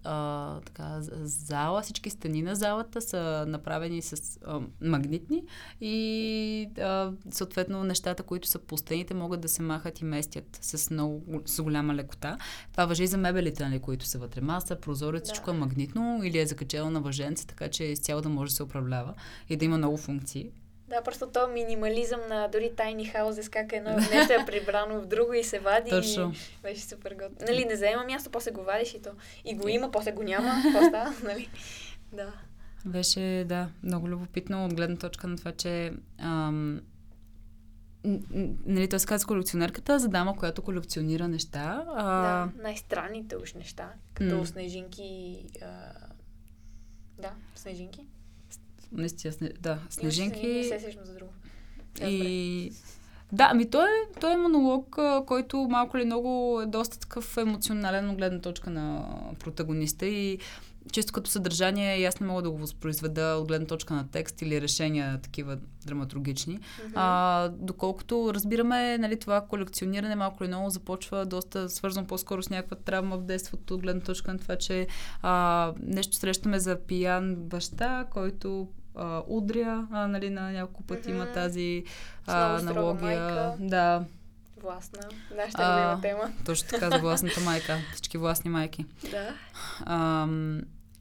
[0.03, 5.43] а, така, зала, всички стени на залата са направени с а, магнитни
[5.81, 10.89] и а, съответно нещата, които са по стените, могат да се махат и местят с
[10.89, 12.37] много с голяма лекота.
[12.71, 14.41] Това въжи и за мебелите, нали, които са вътре.
[14.41, 15.25] Маса, прозорец, Да.
[15.33, 18.63] всичко е магнитно или е закачено на въженце, така че изцяло да може да се
[18.63, 19.13] управлява
[19.49, 20.51] и да има много функции.
[20.87, 25.33] Да, просто то минимализъм на дори тайни хаузес, как едно нещо е прибрано в друго
[25.33, 25.89] и се вади.
[25.89, 26.33] Точно.
[26.59, 27.47] И беше супер готино.
[27.47, 29.09] Нали, не заема място, после го вадиш и то.
[29.45, 30.61] И го има, после го няма.
[30.63, 31.13] Какво става?
[31.23, 31.49] Нали?
[32.11, 32.33] Да.
[32.85, 36.81] Беше, да, много любопитно от гледна точка на това, че ам,
[38.65, 41.85] нали, той се казва колекционерката за дама, която колекционира неща.
[41.87, 44.45] А, Да, най-странните уж неща, като М.
[44.45, 45.39] снежинки.
[45.61, 45.91] А...
[47.19, 48.07] Да, снежинки.
[48.93, 50.47] Наистина, сне, да, снежинки.
[50.47, 51.31] Не се за друго.
[52.01, 52.71] И...
[53.31, 58.09] Да, ами той е, той е монолог, който малко или много е доста такъв емоционален
[58.09, 59.05] от гледна точка на
[59.39, 60.39] протагониста и
[60.91, 64.61] чисто като съдържание, аз не мога да го възпроизведа от гледна точка на текст или
[64.61, 66.59] решения такива драматургични.
[66.59, 66.91] Mm-hmm.
[66.95, 72.77] А, доколкото разбираме, нали, това колекциониране малко или много започва доста свързано по-скоро с някаква
[72.77, 74.87] травма в детството, от гледна точка на това, че
[75.21, 81.15] а, нещо срещаме за пиян баща, който а, удря, а, нали, на няколко пъти mm-hmm.
[81.15, 81.83] има тази
[82.27, 83.53] а, аналогия.
[83.59, 84.05] Да.
[84.61, 84.99] Властна.
[85.37, 86.33] Нашата любима тема.
[86.45, 87.77] Точно така, за властната майка.
[87.93, 88.85] Всички властни майки.
[89.11, 89.33] Да.
[89.85, 90.27] А,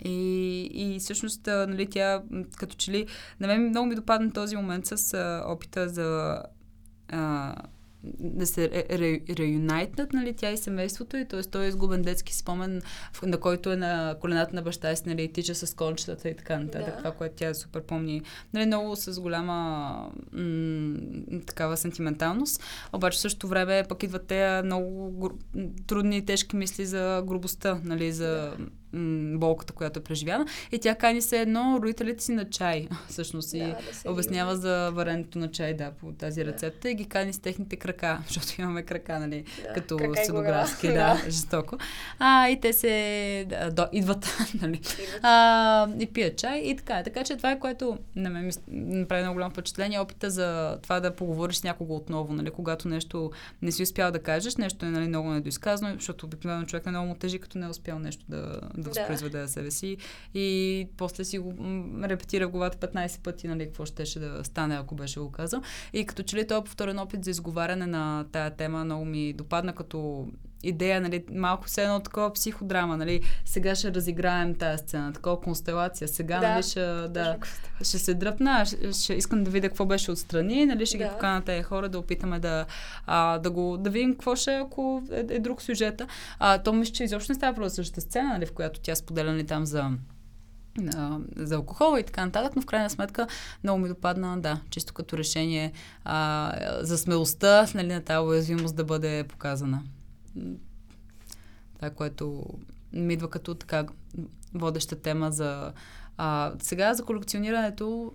[0.05, 2.23] и, и всъщност, нали, тя
[2.57, 3.07] като че ли...
[3.41, 6.43] На мен много ми допадна този момент с а, опита за
[7.09, 7.55] а,
[8.19, 8.87] да се
[9.39, 11.43] реюнайтнат, нали, тя и семейството и т.е.
[11.43, 12.83] той е изгубен детски спомен,
[13.23, 16.95] на който е на колената на баща си, нали, тича с кончетата и така нататък.
[16.95, 16.99] Да.
[16.99, 18.23] Това, което тя супер помни.
[18.53, 20.97] Нали, много с голяма м-
[21.47, 22.63] такава сентименталност.
[22.93, 25.31] Обаче в същото време пък идват те много
[25.87, 28.57] трудни и тежки мисли за грубостта, нали, за да
[28.93, 30.47] м- болката, която е преживяна.
[30.73, 33.51] И тя кани се едно родителите си на чай, всъщност.
[33.51, 36.91] Да, и да обяснява за варенето на чай, да, по тази рецепта.
[36.91, 41.31] И ги кани с техните крака, защото имаме крака, нали, да, като сценографски, да, да,
[41.31, 41.77] жестоко.
[42.19, 44.81] А, и те се да, до, идват, нали,
[45.23, 47.03] а, и пият чай и така.
[47.03, 51.01] Така че това е което на мен ми направи много голямо впечатление, опита за това
[51.01, 53.31] да поговориш с някого отново, нали, когато нещо
[53.63, 57.09] не си успял да кажеш, нещо е нали, много недоизказано, защото обикновено човек е много
[57.09, 59.49] му тежи, като не е успял нещо да, да възпроизведе да.
[59.49, 59.97] себе си.
[60.35, 61.55] И после си го
[62.03, 65.63] репетира в главата 15 пъти, нали, какво ще да стане, ако беше го казал.
[65.93, 69.75] И като че ли този повторен опит за изговаряне на тая тема много ми допадна
[69.75, 70.29] като
[70.63, 76.09] идея, нали, малко все едно такова психодрама, нали, сега ще разиграем тази сцена, такова констелация,
[76.09, 77.37] сега, да, нали, ще, да,
[77.83, 81.05] ще се дръпна, ще, ще, искам да видя какво беше отстрани, нали, ще да.
[81.05, 82.67] ги покана тези хора да опитаме да,
[83.07, 86.07] а, да, го, да видим какво ще ако е, е друг сюжета.
[86.39, 89.33] А, то мисля, че изобщо не става просто същата сцена, нали, в която тя споделя
[89.33, 89.91] нали, там за
[91.37, 93.27] за алкохола и така нататък, но в крайна сметка
[93.65, 95.73] много ми допадна, да, чисто като решение
[96.05, 99.83] а, за смелостта нали, на тази уязвимост да бъде показана
[101.75, 102.45] това, което
[102.93, 103.87] ми идва като така
[104.55, 105.73] водеща тема за...
[106.17, 108.13] А, сега за колекционирането...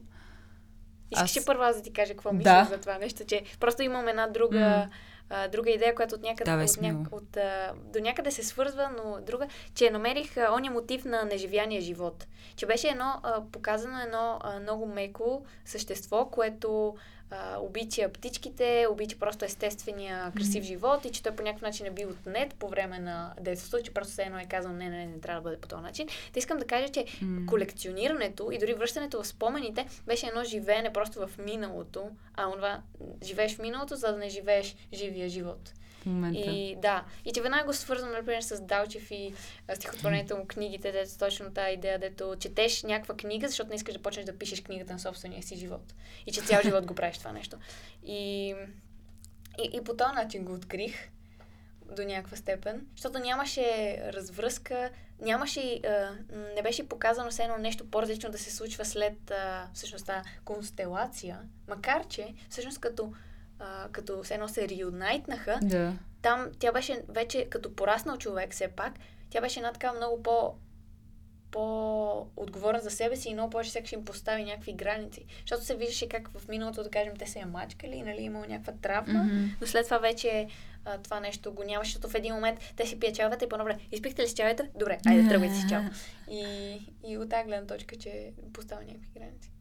[1.12, 1.46] Искаш аз...
[1.46, 2.68] първа да ти кажа какво мисля да.
[2.70, 4.58] за това нещо, че просто имам една друга...
[4.58, 4.90] Mm
[5.30, 7.06] а, друга идея, която от някъде, да, от, ня...
[7.12, 11.82] от, а, до някъде се свързва, но друга, че намерих а, ония мотив на неживяния
[11.82, 12.28] живот.
[12.56, 16.96] Че беше едно, а, показано едно а, много меко същество, което
[17.32, 21.92] а, обича птичките, обича просто естествения красив живот и че той по някакъв начин е
[21.92, 25.06] бил отнет по време на детството, че просто все едно е казал не, не, не,
[25.06, 26.08] не трябва да бъде по този начин.
[26.08, 27.06] Та искам да кажа, че
[27.48, 32.82] колекционирането и дори връщането в спомените беше едно живеене просто в миналото, а това
[33.24, 35.74] живееш в миналото, за да не живееш живия живот
[36.08, 36.40] момента.
[36.40, 39.34] И да, и че веднага го свързвам, например, с Далчев и
[39.74, 44.02] стихотворението му, книгите, дето точно тази идея, дето четеш някаква книга, защото не искаш да
[44.02, 45.94] почнеш да пишеш книгата на собствения си живот.
[46.26, 47.58] И че цял живот го правиш това нещо.
[48.04, 48.48] И,
[49.64, 51.10] и, и по този начин го открих
[51.96, 54.90] до някаква степен, защото нямаше развръзка,
[55.22, 56.16] нямаше, а,
[56.56, 61.40] не беше показано все едно нещо по-различно да се случва след а, всъщност тази констелация,
[61.68, 63.14] макар че всъщност като
[63.60, 65.94] а, като все едно се реюнайтнаха, да.
[66.22, 68.94] там тя беше вече като пораснал човек все пак,
[69.30, 70.54] тя беше една така много по
[71.52, 75.26] по-отговорен за себе си и много повече всеки ще им постави някакви граници.
[75.42, 78.74] Защото се виждаше как в миналото, да кажем, те се я мачкали, нали, имало някаква
[78.82, 79.50] травма, mm-hmm.
[79.62, 80.48] но след това вече
[80.86, 83.78] а, това нещо го нямаше, защото в един момент те си пият чавата и по-добре,
[83.92, 84.68] изпихте ли си чавата?
[84.76, 85.82] Добре, айде, тръгвайте си чао.
[86.32, 89.52] И, и от тази гледна точка, че поставя някакви граници.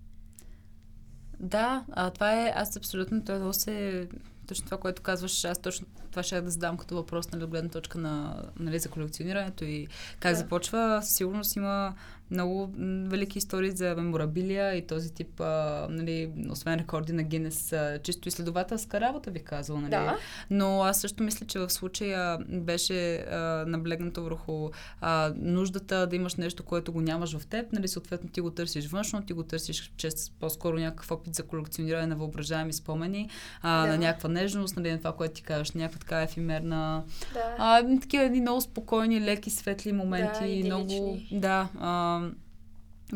[1.41, 4.09] Да, а това е, аз абсолютно, това се
[4.47, 7.71] точно това, което казваш, аз точно това ще да задам като въпрос, нали, от гледна
[7.71, 9.89] точка на, нали, за колекционирането и
[10.21, 10.39] как да.
[10.39, 11.01] започва.
[11.03, 11.95] Сигурно си има
[12.31, 12.71] много
[13.09, 18.29] велики истории за меморабилия и този тип, а, нали, освен рекорди на Гинес, а, чисто
[18.29, 19.81] изследователска работа, бих казала.
[19.81, 19.91] Нали?
[19.91, 20.19] Да.
[20.51, 26.35] Но аз също мисля, че в случая беше а, наблегнато върху а, нуждата да имаш
[26.35, 27.73] нещо, което го нямаш в теб.
[27.73, 32.07] Нали, съответно ти го търсиш външно, ти го търсиш чест по-скоро някакъв опит за колекциониране
[32.07, 33.31] на въображаеми спомени,
[33.63, 33.93] а, да.
[33.93, 37.05] на някаква нежност, нали, на това, което ти кажеш, някаква така ефимерна.
[37.35, 37.55] Да.
[37.59, 40.63] А, такива едни много спокойни, леки, светли моменти.
[40.63, 41.19] Да, много.
[41.33, 41.69] Да.
[41.81, 42.16] А,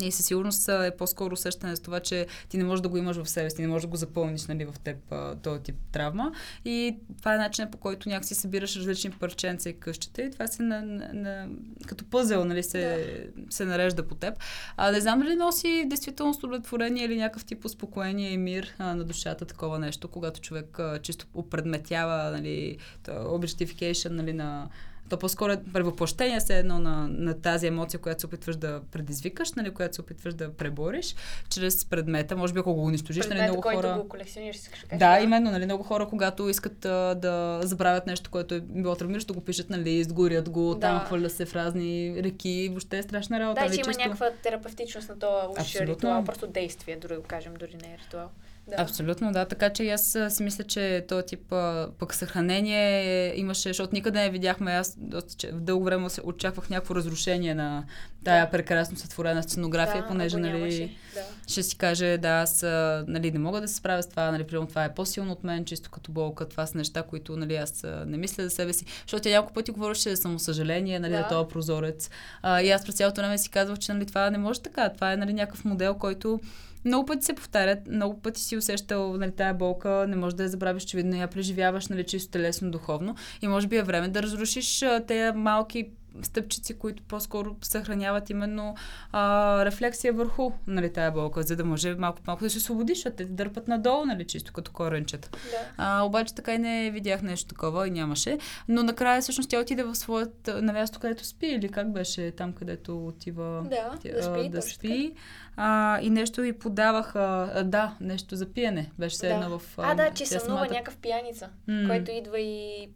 [0.01, 3.17] и със сигурност е по-скоро усещане за това, че ти не можеш да го имаш
[3.17, 4.97] в себе си, ти не можеш да го запълниш нали, в теб
[5.43, 6.31] този тип травма.
[6.65, 10.21] И това е начинът по който някакси събираш различни парченца и къщите.
[10.21, 11.47] И това се на, на, на,
[11.87, 13.53] като пъзел нали, се, да.
[13.53, 14.33] се нарежда по теб.
[14.77, 19.03] А не знам дали носи действително удовлетворение или някакъв тип успокоение и мир а, на
[19.03, 24.69] душата, такова нещо, когато човек а, чисто опредметява нали, objectification нали, на
[25.11, 29.51] То по-скоро е превъплъщение се едно на, на тази емоция, която се опитваш да предизвикаш,
[29.51, 31.15] нали, която се опитваш да пребориш,
[31.49, 32.35] чрез предмета.
[32.35, 33.97] Може би ако го унищожиш, нали, много който хора...
[34.01, 34.57] го колекционираш,
[34.91, 34.97] да.
[34.97, 39.33] Да, именно, нали, много хора, когато искат а, да забравят нещо, което е било травмиращо,
[39.33, 40.79] го пишат на лист, горят го, Да.
[40.79, 43.61] там хвърля се в разни реки, въобще е страшна работа.
[43.61, 45.15] Да, нали, че има често- някаква терапевтичност на
[45.49, 45.95] уж Абсолютно.
[45.95, 48.29] ритуал, просто действие, дори го кажем, дори не е ритуал.
[48.77, 48.83] Да.
[48.83, 49.45] Абсолютно, да.
[49.45, 54.29] Така че аз си мисля, че този тип а, пък съхранение имаше, защото никъде не
[54.29, 54.71] видяхме.
[54.71, 57.83] Аз доста, че- в дълго време се очаквах някакво разрушение на
[58.23, 58.51] тая Да.
[58.51, 60.95] прекрасно сътворена сценография, да, понеже, нали, нямаше.
[61.13, 61.21] Да.
[61.47, 62.61] ще си каже, да, аз
[63.07, 65.65] нали, не мога да се справя с това, нали, примерно това е по-силно от мен,
[65.65, 68.85] чисто като болка, това са неща, които нали, аз не мисля за себе си.
[69.01, 71.17] Защото тя няколко пъти говореше за самосъжаление, нали, Да.
[71.21, 71.27] да.
[71.27, 72.09] този прозорец.
[72.41, 74.89] А, и аз през цялото време си казвах, че нали, това не може така.
[74.89, 76.39] Това е нали, някакъв модел, който
[76.85, 80.49] много пъти се повтарят, много пъти си усещал нали, тая болка, не можеш да я
[80.49, 83.15] забравиш, че видно я преживяваш нали, чисто телесно, духовно.
[83.41, 85.89] И може би е време да разрушиш тези малки
[86.21, 88.75] стъпчици, които по-скоро съхраняват именно
[89.11, 93.15] а, рефлексия върху нали, тая болка, за да може малко малко да се освободиш, защото
[93.15, 95.29] те дърпат надолу, нали, чисто като коренчета.
[95.31, 95.37] Да.
[95.77, 98.37] А, обаче така и не видях нещо такова и нямаше.
[98.67, 102.53] Но накрая всъщност тя отиде в своят, на място, където спи или как беше там,
[102.53, 105.13] където отива Да, тя- да спи, а, да спи.
[105.57, 107.19] А, и нещо и подаваха,
[107.55, 108.91] а, да, нещо за пиене.
[108.99, 109.33] Беше се Да.
[109.33, 109.75] едно в...
[109.77, 111.87] А, да, че сънува самата- някакъв пияница, М.
[111.87, 112.89] който идва и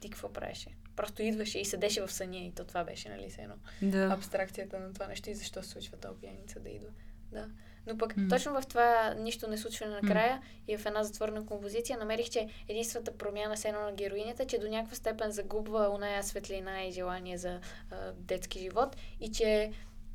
[0.00, 0.68] ти какво правеше?
[0.96, 4.10] Просто идваше и седеше в съня и то това беше, нали, се едно Да.
[4.12, 6.88] абстракцията на това нещо и защо се случва този пияница да идва.
[7.32, 7.48] Да.
[7.86, 8.28] Но пък М.
[8.28, 13.18] точно в това нищо не случване накрая и в една затворена композиция намерих, че единствената
[13.18, 17.60] промяна с едно на героинята, че до някаква степен загубва оная светлина и желание за
[17.90, 19.72] а, детски живот и че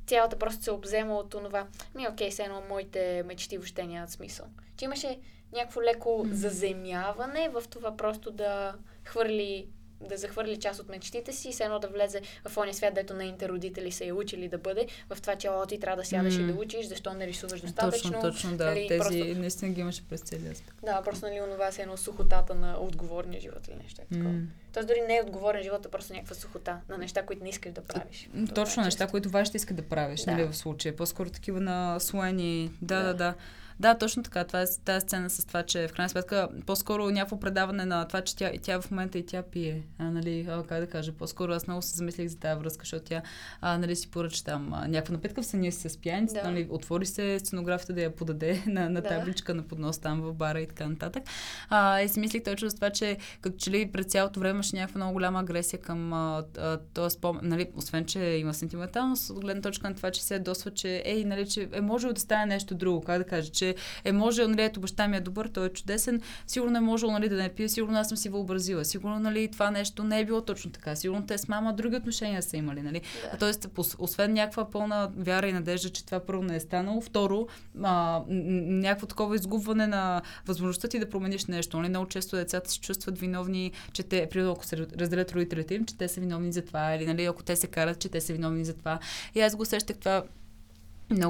[0.08, 1.68] цялата просто се обзема от това.
[1.96, 4.46] Ми, окей, все едно моите мечти въобще нямат смисъл.
[4.78, 5.20] Че имаше
[5.54, 6.36] някакво леко М.
[6.36, 9.68] заземяване в това просто да хвърли
[10.02, 13.14] да захвърли част от мечтите си и все едно да влезе в ония свят, дето
[13.14, 16.36] нейните родители са я учили да бъде, в това, че о, ти трябва да сядаш
[16.36, 16.48] и М.
[16.48, 18.12] да учиш, защо не рисуваш достатъчно.
[18.12, 18.66] Точно, точно, да.
[18.66, 20.78] нали, Тези просто- наистина ги имаше през целия аспект.
[20.84, 24.30] Да, просто нали онова се едно сухотата на отговорния живот или нещо е такова.
[24.30, 24.42] М.
[24.74, 27.72] Тоест дори не е отговорен живот, а просто някаква сухота на неща, които не искаш
[27.72, 28.30] да правиш.
[28.36, 29.12] Това Точно е неща, често.
[29.12, 30.32] които вашите искат да правиш, Да.
[30.32, 30.96] нали, в случая.
[30.96, 32.72] По-скоро такива наслоени.
[32.82, 33.04] Да, Да.
[33.04, 33.34] да, да.
[33.80, 34.44] Да, точно така.
[34.44, 38.22] Това е тази сцена с това, че в крайна сметка по-скоро някакво предаване на това,
[38.22, 39.84] че тя, и тя в момента и тя пие.
[39.98, 43.06] А, нали, а, как да кажа, по-скоро аз много се замислих за тази връзка, защото
[43.06, 43.22] тя
[43.62, 46.52] а, нали, си поръча там а, някаква напитка в съня си с пияница, Да.
[46.52, 49.10] нали, отвори се сценографията да я подаде на, на Да.
[49.10, 51.24] табличка на поднос там в бара и така нататък.
[51.70, 54.76] А, и си мислих точно за това, че като че ли през цялото време имаше
[54.76, 59.42] някаква много голяма агресия към а, а, този спомен, нали, освен, че има сентименталност, от
[59.42, 62.46] гледна точка на това, че се ядосва, че ей, нали, че е можело да стане
[62.46, 63.65] нещо друго, как да кажа, че
[64.04, 67.30] е можело, нали, ето баща ми е добър, той е чудесен, сигурно е можело, нали,
[67.30, 70.42] да не пие, сигурно аз съм си въобразила, сигурно, нали, това нещо не е било
[70.42, 73.02] точно така, сигурно те с мама други отношения са имали, нали.
[73.32, 73.38] Да.
[73.38, 73.68] Тоест,
[74.00, 77.48] освен някаква пълна вяра и надежда, че това първо не е станало, второ,
[77.84, 81.78] а, някакво такова изгубване на възможността ти да промениш нещо.
[81.78, 81.90] Нали?
[81.90, 85.98] Много често децата се чувстват виновни, че те, примерно, ако се разделят родителите им, че
[85.98, 88.66] те са виновни за това, или нали, ако те се карат, че те са виновни
[88.66, 89.00] за това.
[89.36, 90.24] И аз го усещах това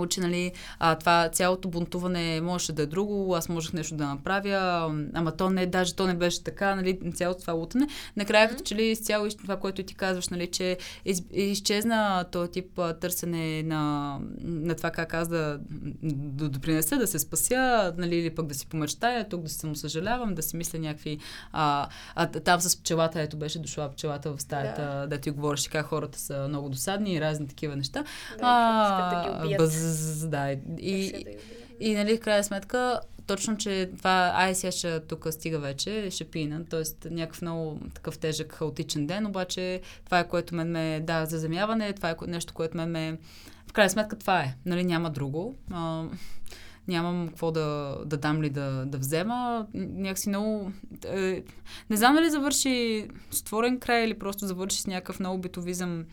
[0.09, 4.91] че нали, а, това цялото бунтуване можеше да е друго, аз можех нещо да направя,
[5.13, 7.88] ама то не, даже то не беше така, нали, цялото това лутане.
[8.15, 12.51] Накрая, като че ли изцяло из- това, което ти казваш, нали, че из, изчезна този
[12.51, 15.59] тип а, търсене на, на това как аз да,
[16.03, 20.35] да допринеса, да се спася, нали, или пък да си помечтая, тук да се самосъжалявам,
[20.35, 21.19] да си мисля някакви...
[21.51, 25.67] А, а там с пчелата, ето беше дошла пчелата в стаята, да, да ти говориш
[25.67, 28.03] как хората са много досадни и разни такива неща.
[28.39, 31.25] Да, как искат да и,
[31.80, 36.23] и нали, в крайна сметка, точно, че това, ай сега ще тук стига вече, ще
[36.23, 37.10] пина, т.е.
[37.10, 42.10] някакъв много такъв тежък, хаотичен ден, обаче това е което мен ме, да, заземяване, това
[42.10, 43.17] е нещо, което мен ме,
[43.67, 45.56] в крайна сметка това е, нали, няма друго.
[45.71, 46.06] А,
[46.88, 49.67] нямам какво да, да дам ли да, да взема.
[49.73, 50.71] Някакси много...
[51.06, 51.43] Е,
[51.89, 56.06] не знам дали завърши створен край или просто завърши с някакъв много битовизъм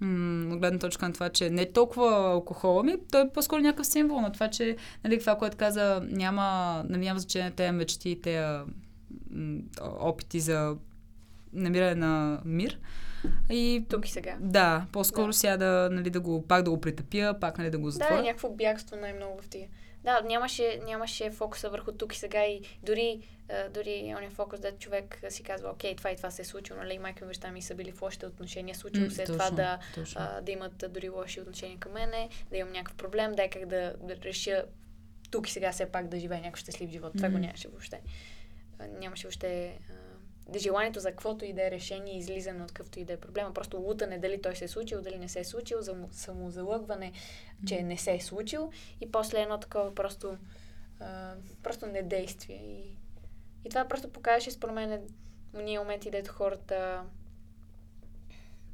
[0.00, 3.60] м, от гледна точка на това, че не е толкова алкохола ми, той е по-скоро
[3.60, 6.44] някакъв символ на това, че нали, това, което каза, няма,
[6.88, 8.62] нали, няма значение тези мечти, тези
[9.30, 10.76] м, опити за
[11.52, 12.78] намиране на мир.
[13.50, 14.36] И Тук и сега.
[14.40, 15.32] да, по-скоро Да.
[15.32, 18.18] сега да, нали, да го, пак да го притъпя, пак нали, да го Да, затворя.
[18.18, 19.68] е някакво бягство най-много в тия.
[20.06, 23.20] Да, нямаше, нямаше фокуса върху тук и сега и дори,
[23.70, 26.98] дори ония фокус, да човек си казва, окей, това и това се е случило, нали,
[26.98, 30.20] майка ми баща ми са били в лошите отношения, случило се точно, това да, точно.
[30.20, 33.94] а, да имат дори лоши отношения към мене, да имам някакъв проблем, дай как да,
[34.00, 34.64] да реша
[35.30, 37.12] тук и сега все пак да живея някакъв щастлив живот.
[37.16, 38.00] Това го нямаше въобще.
[38.88, 39.94] Нямаше въобще а,
[40.56, 43.76] желанието за каквото и да е решение, излизане от какъвто и да е проблема, просто
[43.76, 47.12] лутане дали той се е случил, дали не се е случил, за самозалъгване,
[47.66, 48.70] че не се е случил
[49.00, 50.36] и после едно такова просто,
[51.00, 52.56] а, просто недействие.
[52.56, 52.96] И,
[53.64, 55.08] и това просто показваше според мен
[55.54, 57.02] ние моменти, дето хората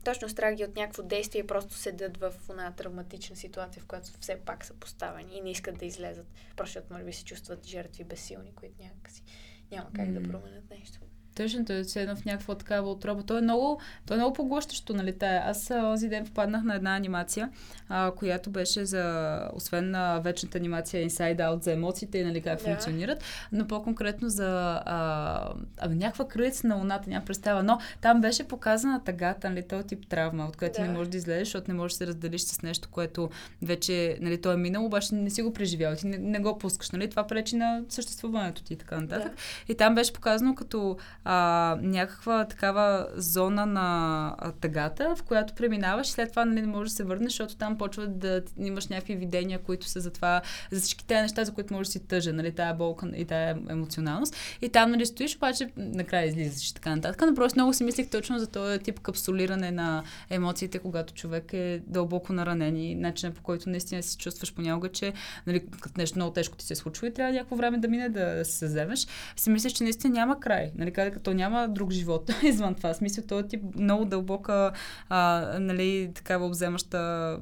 [0.04, 4.64] точно страги от някакво действие просто седят в една травматична ситуация, в която все пак
[4.64, 8.54] са поставени и не искат да излезат, просто защото може би се чувстват жертви безсилни,
[8.54, 9.22] които някакси
[9.70, 10.20] няма как mm.
[10.20, 10.98] да променят нещо.
[11.36, 13.22] Точно, той е едно в някаква такава отроба.
[13.22, 15.18] То е много, то е много поглъщащо, нали?
[15.18, 15.42] Тая.
[15.46, 17.50] Аз този ден попаднах на една анимация,
[17.88, 22.58] а, която беше за, освен на вечната анимация Inside Out за емоциите и нали, как
[22.58, 22.64] да.
[22.64, 27.62] функционират, но по-конкретно за а, а, някаква кръица на луната, няма представа.
[27.62, 30.86] Но там беше показана тъгата, нали, този тип травма, от която да.
[30.86, 33.30] не можеш да излезеш, защото не можеш да се разделиш с нещо, което
[33.62, 36.90] вече, нали, то е минало, обаче не си го преживял, ти не, не го пускаш,
[36.90, 37.10] нали?
[37.10, 39.32] Това пречи на съществуването ти и така нататък.
[39.32, 39.72] Да.
[39.72, 46.12] И там беше показано като а, някаква такава зона на тъгата, в която преминаваш и
[46.12, 49.58] след това нали, не можеш да се върнеш, защото там почва да имаш някакви видения,
[49.58, 52.52] които са за това, за всички тези неща, за които можеш да си тъжа, нали,
[52.52, 54.36] тая болка и тая емоционалност.
[54.62, 57.22] И там нали, стоиш, обаче накрая излизаш и така нататък.
[57.26, 61.82] Но просто много си мислих точно за този тип капсулиране на емоциите, когато човек е
[61.86, 65.12] дълбоко наранен и начинът по който наистина си чувстваш понякога, че
[65.46, 65.64] нали,
[65.96, 69.06] нещо много тежко ти се случва и трябва някакво време да мине да се вземеш.
[69.36, 70.72] Си мислиш, че наистина няма край.
[70.74, 72.94] Нали, като няма друг живот извън това.
[72.94, 74.72] Смисъл, този тип много дълбока,
[75.08, 77.38] а, нали, такава обземаща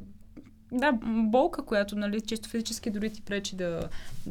[0.72, 3.88] да, болка, която, нали, чисто физически дори ти пречи да...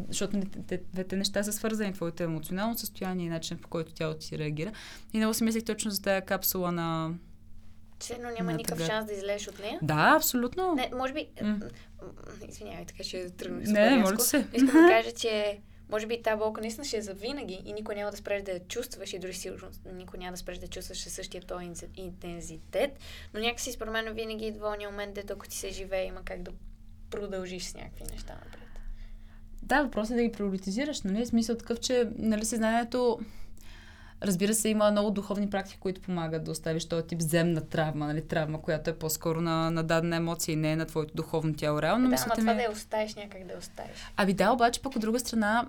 [0.07, 4.37] Защото нали, двете неща са свързани, твоето емоционално състояние и начин по който тялото ти
[4.37, 4.71] реагира.
[5.13, 7.13] И много си мислих точно за тази капсула на...
[7.99, 9.79] Че, но няма никакъв шанс да излезеш от нея?
[9.81, 10.75] Да, абсолютно.
[10.75, 11.27] Не, може би...
[11.41, 11.71] Mm.
[12.49, 13.61] Извинявай, така ще тръгна.
[13.71, 14.47] Не, може да се.
[14.53, 15.59] Искам да кажа, че
[15.89, 18.51] може би тази болка наистина ще е за винаги и никой няма да спреш да
[18.51, 22.99] я чувстваш и дори сигурно никой няма да спреш да чувстваш същия този интензитет,
[23.33, 26.41] но някакси според мен винаги идва ония момент, дето ако ти се живее, има как
[26.41, 26.51] да
[27.09, 28.69] продължиш с някакви неща напред.
[29.63, 31.25] Да, въпросът е да ги приоритизираш, нали?
[31.25, 33.19] Смисъл такъв, че нали, съзнанието
[34.21, 38.27] Разбира се, има много духовни практики, които помагат да оставиш този тип земна травма, нали,
[38.27, 41.81] травма, която е по-скоро на, на дадена емоция и не е на твоето духовно тяло.
[41.81, 42.57] Реално, да, ама това ми...
[42.57, 43.97] да я оставиш някак да я оставиш.
[44.17, 45.67] Аби да, обаче пък от друга страна,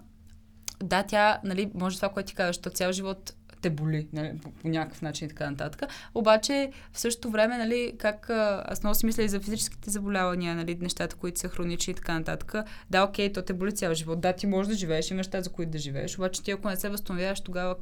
[0.83, 4.51] да, тя, нали, може това, което ти казваш, то цял живот те боли нали, по,
[4.51, 5.91] по някакъв начин и така нататък.
[6.15, 8.31] Обаче в същото време, нали, как
[8.65, 12.19] аз много си мисля и за физическите заболявания, нали, нещата, които са хронични и така
[12.19, 12.55] нататък.
[12.91, 14.21] Да, окей, то те боли цял живот.
[14.21, 16.77] Да, ти можеш да живееш, имаш неща, за които да живееш, обаче ти ако не
[16.77, 17.77] се възстановяваш, тогава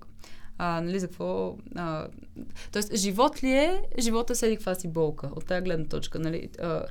[0.58, 1.56] а, нали, за какво...
[1.76, 2.06] А,
[2.72, 6.48] тоест, живот ли е, живота седи каква си болка, от тази гледна точка, нали?
[6.62, 6.82] А,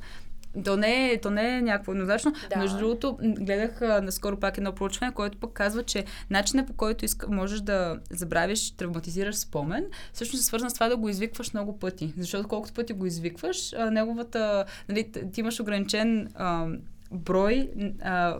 [0.66, 2.34] то не, е, то не е някакво еднозначно.
[2.50, 2.58] Да.
[2.58, 7.06] Между другото, гледах а, наскоро пак едно проучване, което пък казва, че начинът по който
[7.06, 11.80] иска, можеш да забравиш, травматизираш спомен, всъщност е свързан с това да го извикваш много
[11.80, 12.14] пъти.
[12.18, 16.68] Защото колкото пъти го извикваш, а, неговата, нали, ти имаш ограничен а,
[17.12, 17.70] брой
[18.02, 18.40] а,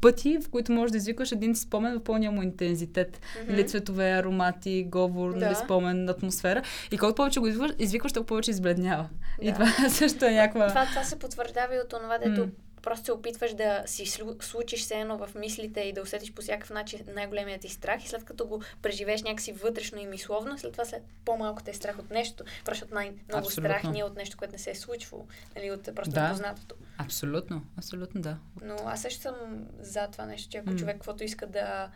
[0.00, 3.20] пъти, в които можеш да извикаш един спомен в пълния му интензитет.
[3.20, 3.54] Mm-hmm.
[3.54, 5.54] Или цветове, аромати, говор, да.
[5.54, 6.62] спомен, атмосфера.
[6.92, 7.46] И колкото повече го
[7.78, 9.08] извикваш толкова повече избледнява.
[9.42, 9.48] Да.
[9.48, 10.68] И това също е някаква...
[10.68, 12.50] Това, това се потвърждава и от това, дето mm
[12.88, 14.06] просто се опитваш да си
[14.40, 18.08] случиш се едно в мислите и да усетиш по всякакъв начин най-големият ти страх и
[18.08, 21.98] след като го преживееш някакси вътрешно и мисловно, след това след по-малко те е страх
[21.98, 23.50] от нещо, просто от най-много Абсолютно.
[23.52, 25.26] страх ни е от нещо, което не се е случвало,
[25.56, 26.30] нали, от просто да.
[26.30, 26.74] познатото.
[26.98, 28.36] Абсолютно, абсолютно да.
[28.62, 29.34] Но аз също съм
[29.80, 30.78] за това нещо, че ако mm.
[30.78, 31.90] човек каквото иска да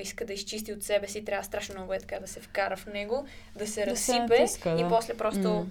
[0.00, 2.86] иска да изчисти от себе си, трябва страшно много е така да се вкара в
[2.86, 3.26] него,
[3.58, 4.80] да се да разсипе се да.
[4.80, 5.66] и после просто mm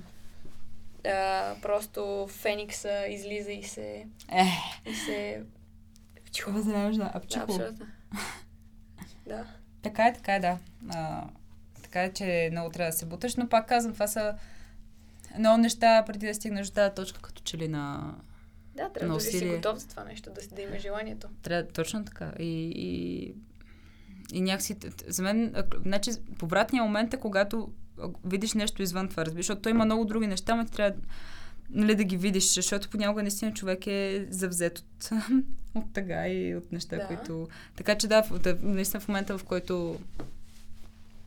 [1.05, 4.05] а, просто Феникса излиза и се...
[4.31, 4.45] Е.
[4.85, 5.43] И се...
[6.47, 7.57] Възражда, апчихо.
[7.57, 7.71] Да,
[9.27, 9.45] да.
[9.81, 10.57] Така е, така е, да.
[10.89, 11.23] А,
[11.83, 14.35] така е, че много трябва да се буташ, но пак казвам, това са
[15.37, 18.15] много неща преди да стигнеш до тази точка, като че ли на
[18.75, 21.27] да, трябва да си готов за това нещо, да, да има желанието.
[21.41, 22.31] Трябва, точно така.
[22.39, 23.33] И, и,
[24.33, 24.77] и някакси,
[25.07, 27.73] за мен, значи, повратният момент е, когато
[28.25, 30.97] видиш нещо извън това, разбираш, защото той има много други неща, но ти трябва
[31.69, 35.09] нали, да ги видиш, защото понякога наистина човек е завзет от,
[35.75, 37.07] от тъга и от неща, да.
[37.07, 37.47] които...
[37.75, 38.23] Така че да,
[38.61, 39.99] наистина в момента, в който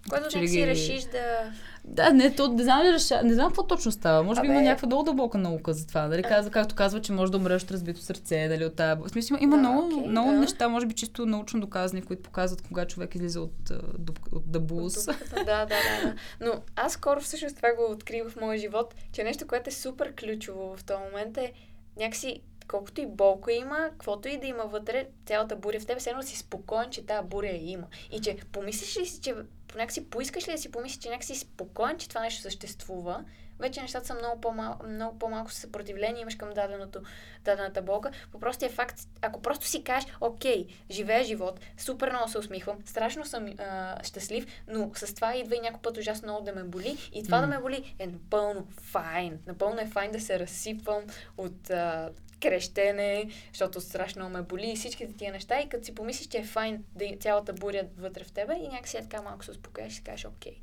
[0.08, 0.66] когато че си ги...
[0.66, 1.52] решиш да...
[1.84, 3.22] Да, не, то, не знам, реша...
[3.22, 4.22] не знам какво точно става.
[4.22, 6.08] Може би има някаква много дълбока наука за това.
[6.08, 9.00] Дали, казва, както казва, че може да умреш от разбито сърце, дали от тази...
[9.02, 10.38] В смисъл, има да, много, okay, много да.
[10.38, 15.04] неща, може би чисто научно доказани, които показват кога човек излиза от, от, от дъбус.
[15.04, 15.66] Да, да, да,
[16.04, 16.14] да.
[16.40, 20.14] Но аз скоро всъщност това го открих в моя живот, че нещо, което е супер
[20.14, 21.52] ключово в този момент е
[21.96, 26.10] някакси колкото и болка има, каквото и да има вътре, цялата буря в теб, все
[26.10, 27.86] едно си спокоен, че тази буря я има.
[28.12, 29.34] И че помислиш ли си, че
[29.78, 33.24] някакси поискаш ли да си помислиш, че някакси спокоен, че това нещо съществува,
[33.62, 37.00] вече нещата са много, по-мал, много по-малко съпротивление имаш към даденото,
[37.44, 38.10] дадената болка.
[38.32, 43.24] По простия факт, ако просто си кажеш, окей, живея живот, супер много се усмихвам, страшно
[43.24, 47.10] съм а, щастлив, но с това идва и някой път ужасно много да ме боли.
[47.12, 47.40] И това mm.
[47.40, 49.38] да ме боли е напълно файн.
[49.46, 51.02] Напълно е файн да се разсипвам
[51.38, 52.10] от а,
[52.42, 55.60] крещене, защото страшно ме боли и всичките тия неща.
[55.60, 58.96] И като си помислиш, че е файн да цялата буря вътре в тебе и някакси
[58.96, 60.56] е така малко се успокоиш и си кажеш, окей,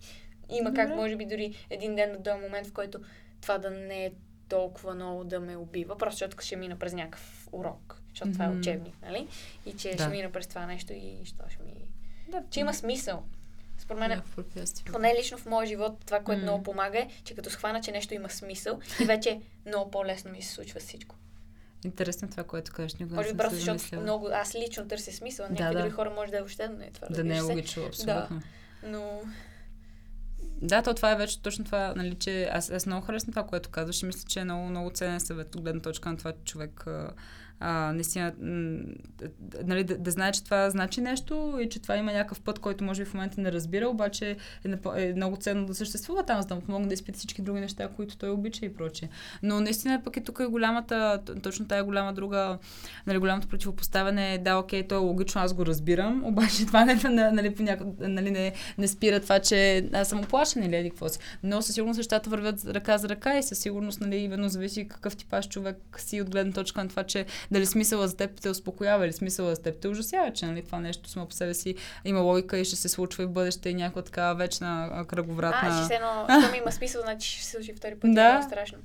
[0.49, 2.99] има как, може би, дори един ден да дойде момент, в който
[3.41, 4.11] това да не е
[4.49, 8.33] толкова много да ме убива, просто защото ще мина през някакъв урок, защото mm-hmm.
[8.33, 9.27] това е учебник, нали?
[9.65, 10.03] И че да.
[10.03, 11.73] ще мина през това нещо и що ще ми...
[12.27, 13.23] Да, че има смисъл.
[13.77, 16.43] Според мен, yeah, поне лично в моя живот, това, което mm.
[16.43, 20.41] много помага е, че като схвана, че нещо има смисъл и вече много по-лесно ми
[20.41, 21.15] се случва всичко.
[21.85, 22.95] Интересно това, което кажеш.
[22.95, 25.45] Никога може би просто, защото много, аз лично търся смисъл.
[25.49, 25.79] Да, да.
[25.79, 27.07] други хора може да е въобще да не е това.
[27.09, 28.41] Да не е логично, абсолютно.
[28.83, 29.21] Да, но
[30.61, 33.69] да, то това е вече точно това, нали, че аз, аз много харесвам това, което
[33.69, 36.51] казваш и мисля, че е много, много ценен съвет от гледна точка на това, че
[36.51, 36.85] човек
[37.59, 38.33] а, наистина,
[39.65, 42.83] нали, да, да знае, че това значи нещо и че това има някакъв път, който
[42.83, 46.47] може би в момента не разбира, обаче е, е много ценно да съществува там, за
[46.47, 49.09] да му помогне да изпита всички други неща, които той обича и прочее.
[49.43, 52.57] Но наистина пък и тук е голямата, точно тая голяма друга,
[53.07, 56.95] нали, голямото противопоставяне е, да, окей, то е логично, аз го разбирам, обаче това не,
[57.09, 57.55] нали,
[57.99, 61.19] нали, не, не спира това, че аз съм оплашен или еди какво си.
[61.43, 65.15] Но със сигурност нещата вървят ръка за ръка и със сигурност, нали, именно зависи какъв
[65.15, 69.05] типаж човек си от гледна точка на това, че дали смисъла за теб те успокоява
[69.05, 71.75] или смисъла за теб те ужасява, че нали, това нещо само по себе си
[72.05, 75.69] има логика и ще се случва и в бъдеще и някаква така вечна кръговратна...
[75.69, 78.13] А, ще се едно, щом има смисъл, значи ще се случи втори път.
[78.13, 78.39] Да.
[78.39, 78.77] Е страшно.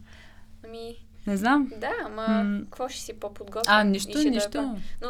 [0.64, 1.72] Ами, не знам.
[1.76, 3.74] Да, ама м- какво ще си по-подготвен?
[3.74, 4.50] А, нищо, нищо.
[4.50, 5.08] Да Но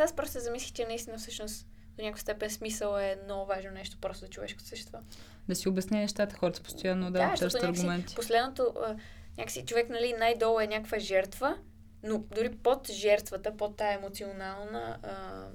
[0.00, 1.66] аз просто замислих, че наистина всъщност
[1.98, 4.98] до някаква степен смисъл е много важно нещо просто за човешкото същество.
[5.48, 8.14] Да си обясня нещата, хората постоянно да, да търсят аргументи.
[8.14, 8.74] Последното,
[9.38, 11.56] някакси човек, нали, най-долу е някаква жертва,
[12.02, 15.46] но дори под жертвата, под тая емоционална, а,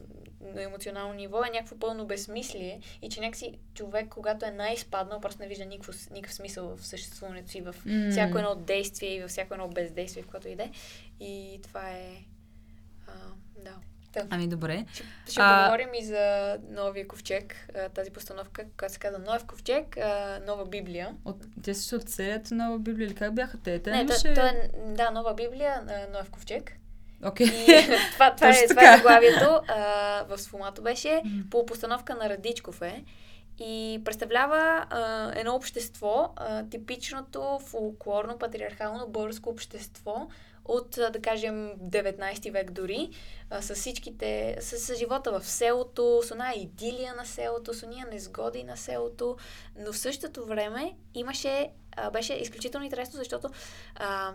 [0.53, 5.41] на емоционално ниво е някакво пълно безсмислие и че някакси човек, когато е най-изпаднал, просто
[5.41, 8.11] не вижда никакъв, никакъв смисъл в съществуването си, в mm.
[8.11, 10.71] всяко едно действие и във всяко едно бездействие, в което иде.
[11.19, 12.25] И това е...
[13.07, 13.13] А,
[13.63, 13.75] да.
[14.13, 14.27] Да.
[14.29, 14.85] Ами добре.
[14.93, 15.63] Ще, ще а...
[15.63, 19.97] поговорим и за новия ковчег, тази постановка, която се казва Нов ковчег,
[20.47, 21.15] нова Библия.
[21.25, 23.79] От, те са от серията Нова Библия или как бяха те?
[23.79, 24.33] те Не, имаше...
[24.33, 25.81] то, то е, да, Нова Библия,
[26.13, 26.77] Нов ковчег.
[27.21, 27.43] Okay.
[27.43, 27.65] И,
[28.13, 29.61] това, това, е, това е заглавието.
[30.29, 33.03] в сфумато беше по постановка на Радичков е.
[33.59, 40.27] И представлява а, едно общество, а, типичното фолклорно, патриархално българско общество,
[40.65, 43.09] от, да кажем, 19 век дори,
[43.61, 48.63] с всичките, с, с живота в селото, с една идилия на селото, с уния незгоди
[48.63, 49.37] на селото,
[49.79, 53.49] но в същото време имаше а, беше изключително интересно, защото
[53.95, 54.33] а,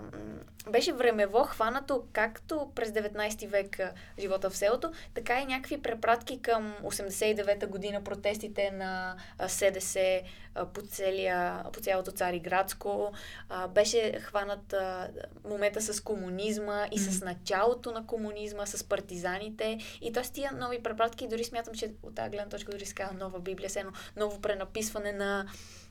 [0.71, 6.43] беше времево хванато както през 19 век а, живота в селото, така и някакви препратки
[6.43, 10.21] към 89-та година протестите на а, СДС
[10.55, 13.13] а, по, целия, по цялото Цариградско.
[13.49, 15.09] А, беше хванат а,
[15.45, 19.79] момента с комунизма и с началото на комунизма, с партизаните.
[20.01, 20.23] И т.е.
[20.23, 23.71] тия нови препратки, дори смятам, че от тази гледна точка дори се казва нова Библия,
[23.77, 25.47] едно ново пренаписване на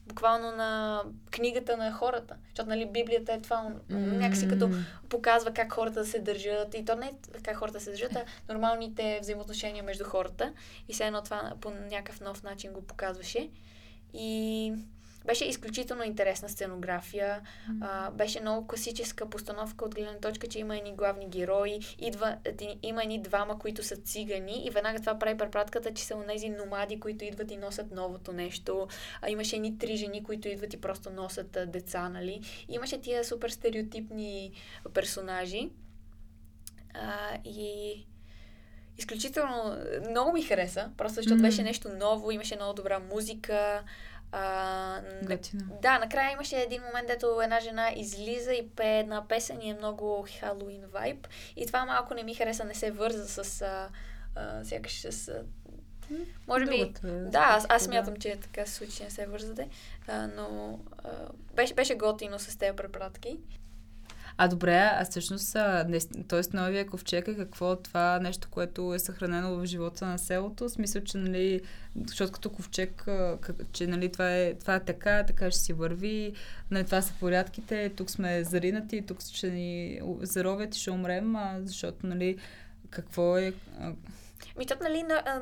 [0.08, 1.02] буквално на
[1.32, 2.36] книгата на хората.
[2.50, 3.96] Защото, нали, Библията е това, mm.
[3.96, 4.70] някакси като
[5.10, 6.74] показва как хората се държат.
[6.74, 10.54] И то не е как хората се държат, а нормалните взаимоотношения между хората.
[10.88, 13.50] И все едно това по някакъв нов начин го показваше.
[14.14, 14.74] И
[15.28, 17.42] беше изключително интересна сценография.
[17.70, 17.78] Mm.
[17.82, 22.38] А, беше много класическа постановка от гледна точка, че има едни главни герои, идва,
[22.84, 27.00] има едни двама, които са цигани и веднага това прави препратката, че са тези номади,
[27.00, 28.88] които идват и носят новото нещо.
[29.22, 32.42] А имаше едни три жени, които идват и просто носят а, деца, нали?
[32.70, 34.52] И имаше тия супер стереотипни
[34.94, 35.70] персонажи.
[36.94, 38.06] А, и
[38.98, 39.78] изключително
[40.10, 41.42] много ми хареса, просто защото mm.
[41.42, 43.84] беше нещо ново, имаше много добра музика.
[44.32, 45.02] А,
[45.82, 49.74] да, накрая имаше един момент, дето една жена излиза и пее една песен и е
[49.74, 51.28] много Халуин вайб.
[51.56, 53.62] И това малко не ми хареса, не се върза с...
[53.62, 53.90] А,
[54.36, 55.28] а, сякаш с...
[55.28, 55.44] А,
[56.48, 56.78] може би...
[56.78, 59.70] Другата, е да, аз, аз смятам, че е така случи, не се вързате.
[60.08, 61.10] А, но а,
[61.54, 63.38] беше, беше готино с тези препратки.
[64.40, 65.54] А добре, а всъщност,
[66.28, 66.42] т.е.
[66.54, 70.64] новия ковчег е какво това нещо, което е съхранено в живота на селото?
[70.64, 71.62] В смисъл, че, нали,
[72.08, 73.06] защото като ковчег,
[73.72, 76.34] че, нали, това е, това е така, така ще си върви,
[76.72, 81.60] нали, това са порядките, тук сме заринати, тук ще ни заровят и ще умрем, а,
[81.64, 82.38] защото, нали,
[82.90, 83.54] какво е...
[84.58, 85.42] Ми тот, нали, на, а,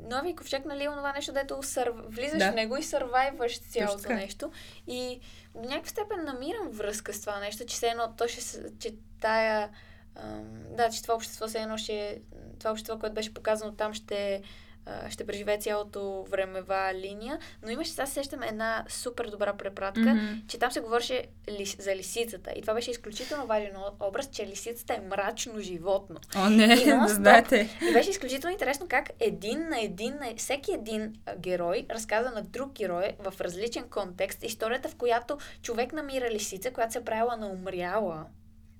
[0.00, 1.92] нови ковчег, нали, онова нещо, дето сър...
[1.96, 2.52] влизаш Да.
[2.52, 4.52] в него и сървайваш цялото нещо.
[4.86, 5.20] И
[5.54, 9.70] до някаква степен намирам връзка с това нещо, че все едно, то ще, че тая,
[10.14, 12.22] ам, да, че това общество все едно ще,
[12.58, 14.42] това общество, което беше показано там, ще
[14.86, 20.00] а, ще преживее цялото времева линия, но имаше, сега се сещам една супер добра препратка,
[20.00, 20.26] Мгм.
[20.48, 22.52] че там се говореше лис, за лисицата.
[22.56, 26.16] И това беше изключително важен образ, че лисицата е мрачно животно.
[26.36, 27.68] О, не, И да знаете.
[27.90, 32.72] И беше изключително интересно как един на един, на всеки един герой разказа на друг
[32.72, 37.46] герой в различен контекст историята, в която човек намира лисица, която се е правила на
[37.46, 38.26] умряла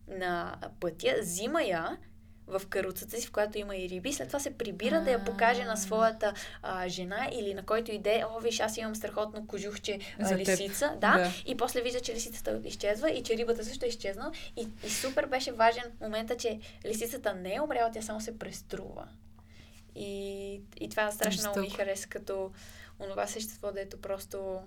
[0.09, 1.96] на пътя, взима я
[2.47, 5.64] в каруцата си, в която има и риби, след това се прибира да я покаже
[5.64, 10.24] на своята а, жена или на който иде, о, виж, аз имам страхотно кожухче а,
[10.24, 10.49] За теб.
[10.49, 11.30] лисица, да, Да.
[11.47, 14.32] и после вижда, че лисицата изчезва и че рибата също е изчезнала.
[14.57, 19.09] И, и супер беше важен момента, че лисицата не е умряла, тя само се преструва.
[19.95, 22.51] И, и това страшно много ми хареса като
[23.01, 24.61] онова същество, дето просто...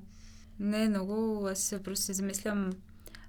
[0.59, 2.73] Не, много, аз се просто си замислям,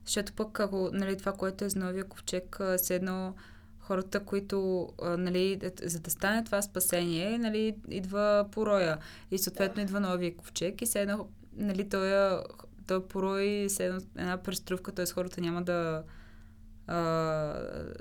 [0.05, 3.35] защото пък ако, нали, това, което е за новия ковчег, а, все едно
[3.87, 8.99] хората, които, а, нали, д- за да стане това спасение, нали, идва пороя.
[9.31, 9.81] И съответно Да.
[9.81, 12.39] идва новия ковчег и все едно, нали, той,
[12.87, 15.07] той порой, все едно, една преструвка, т.е.
[15.07, 16.03] хората няма да,
[16.87, 16.97] а,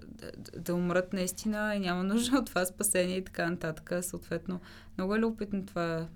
[0.05, 3.93] да, да умрат наистина и няма нужда от това спасение и така нататък.
[4.01, 4.59] Съответно,
[4.97, 6.07] много е любопитно това.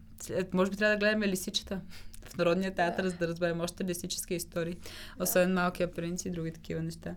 [0.53, 1.81] Може би трябва да гледаме лисичета
[2.23, 3.09] в Народния театър, Да.
[3.09, 4.77] за да разберем още лисически истории.
[5.19, 7.15] Освен Малкия принц и други такива неща.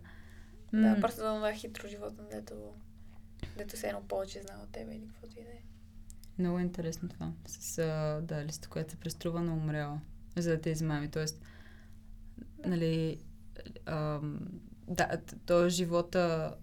[0.73, 2.55] Да, просто за това хитро животно, дето,
[3.57, 5.63] дето се едно повече знае от тебе или каквото и да е.
[6.39, 7.33] Много е интересно това.
[7.47, 10.01] С а, да, листа, която се преструва на умряла.
[10.37, 11.11] За да те измами.
[11.11, 11.43] Тоест,
[12.67, 13.19] нали,
[13.87, 14.39] ам,
[14.89, 16.55] да, то живота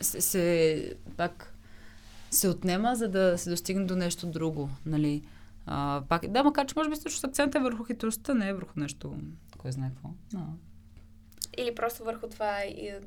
[0.00, 1.54] се, се пак
[2.30, 4.70] се отнема, за да се достигне до нещо друго.
[4.86, 5.24] Нали.
[5.66, 8.80] А, пак, да, макар че може би също акцентът е върху хитростта, не е върху
[8.80, 9.18] нещо,
[9.58, 10.10] кой знае какво.
[10.32, 10.56] Но,
[11.56, 13.00] Или просто върху това и-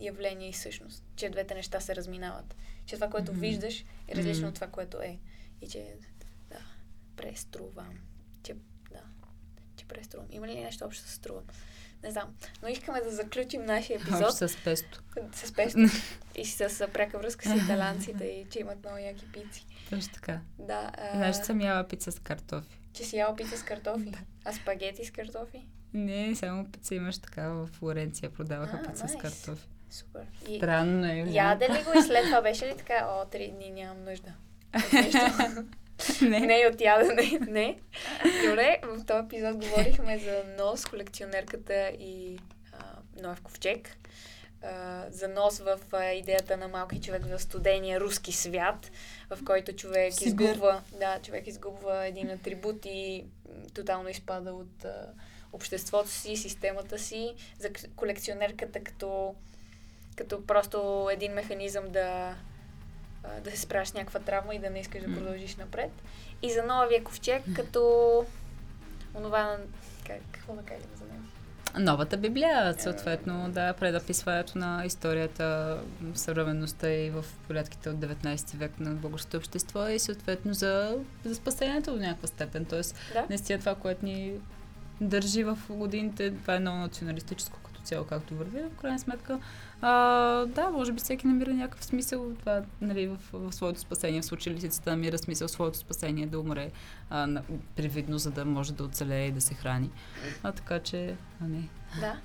[0.00, 2.56] явление и същност, че двете неща се разминават.
[2.86, 3.40] Че това, което Мгм.
[3.40, 4.48] виждаш, е различно Мгм.
[4.48, 5.18] от това, което е.
[5.60, 5.94] И че,
[6.50, 6.58] да,
[7.16, 7.98] преструвам.
[8.42, 8.54] Че,
[8.90, 9.00] да,
[9.76, 10.26] че преструвам.
[10.30, 11.44] Има ли нещо общо с струвам?
[12.02, 12.34] Не знам.
[12.62, 15.02] Но искаме да заключим нашия епизод общо с песто.
[15.34, 15.78] с песто
[16.36, 19.66] и с пряка връзка с италянците и че имат много яки пици.
[19.90, 20.40] Точно така.
[20.58, 22.80] Да, а, Знаеш, съм яла пица с картофи.
[22.92, 24.12] че си яла пица с картофи.
[24.44, 25.66] А спагети с картофи?
[25.94, 28.30] Не, само пица имаш така в Флоренция.
[28.30, 29.22] Продаваха А, пица с найс.
[29.22, 29.68] картофи.
[29.90, 30.22] Супер.
[30.48, 31.24] И, Странно е.
[31.28, 34.32] Яде ли го и след това беше ли така, о, три дни нямам нужда?
[36.22, 36.40] Не.
[36.40, 37.78] не от ядене, не.
[38.46, 42.38] Добре, в този епизод говорихме за нос, колекционерката и
[42.72, 42.78] а,
[43.22, 43.96] Ноев ковчег.
[44.62, 48.90] А, за нос в а, идеята на малки човек в студения руски свят,
[49.30, 50.44] в който човек Сибир.
[50.44, 53.24] изгубва, да, човек изгубва един атрибут и
[53.74, 55.06] тотално изпада от а,
[55.54, 57.34] обществото си, системата си.
[57.58, 59.34] За колекционерката като,
[60.16, 62.34] като просто един механизъм да,
[63.44, 65.90] да се справиш с някаква травма и да не искаш да продължиш напред.
[66.42, 68.24] И за новия ковчег, като
[69.14, 69.56] онова,
[70.06, 71.24] как, какво да кажем за него?
[71.78, 75.78] Новата Библия, съответно, да, предаписването на историята,
[76.14, 81.92] съвременността и в порядките от 19 век на българското общество и съответно за, за спасението
[81.92, 82.64] до някаква степен.
[82.64, 83.26] Тоест, Да?
[83.28, 84.32] наистина това, което ни
[85.00, 89.40] държи в годините, това е много националистическо като цяло, както върви, в крайна сметка.
[89.80, 89.90] А,
[90.46, 94.22] да, може би всеки намира някакъв смисъл това, нали, в, в своето спасение.
[94.22, 96.70] В случай лисицата намира смисъл в своето спасение да умре
[97.10, 97.42] а, на,
[97.76, 99.90] привидно, за да може да оцелее и да се храни.
[100.42, 101.68] А така че, а не.
[102.00, 102.16] Да.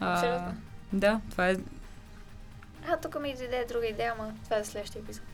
[0.00, 0.52] А,
[0.92, 1.56] да, това е.
[2.88, 5.24] А, тук ми дойде друга идея, ама това е следващия епизод.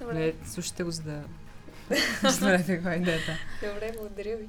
[0.00, 0.14] Добре.
[0.14, 1.22] Не, слушайте го, за да
[2.24, 3.32] разберете каква е идеята.
[3.62, 4.48] Добре, благодаря ви.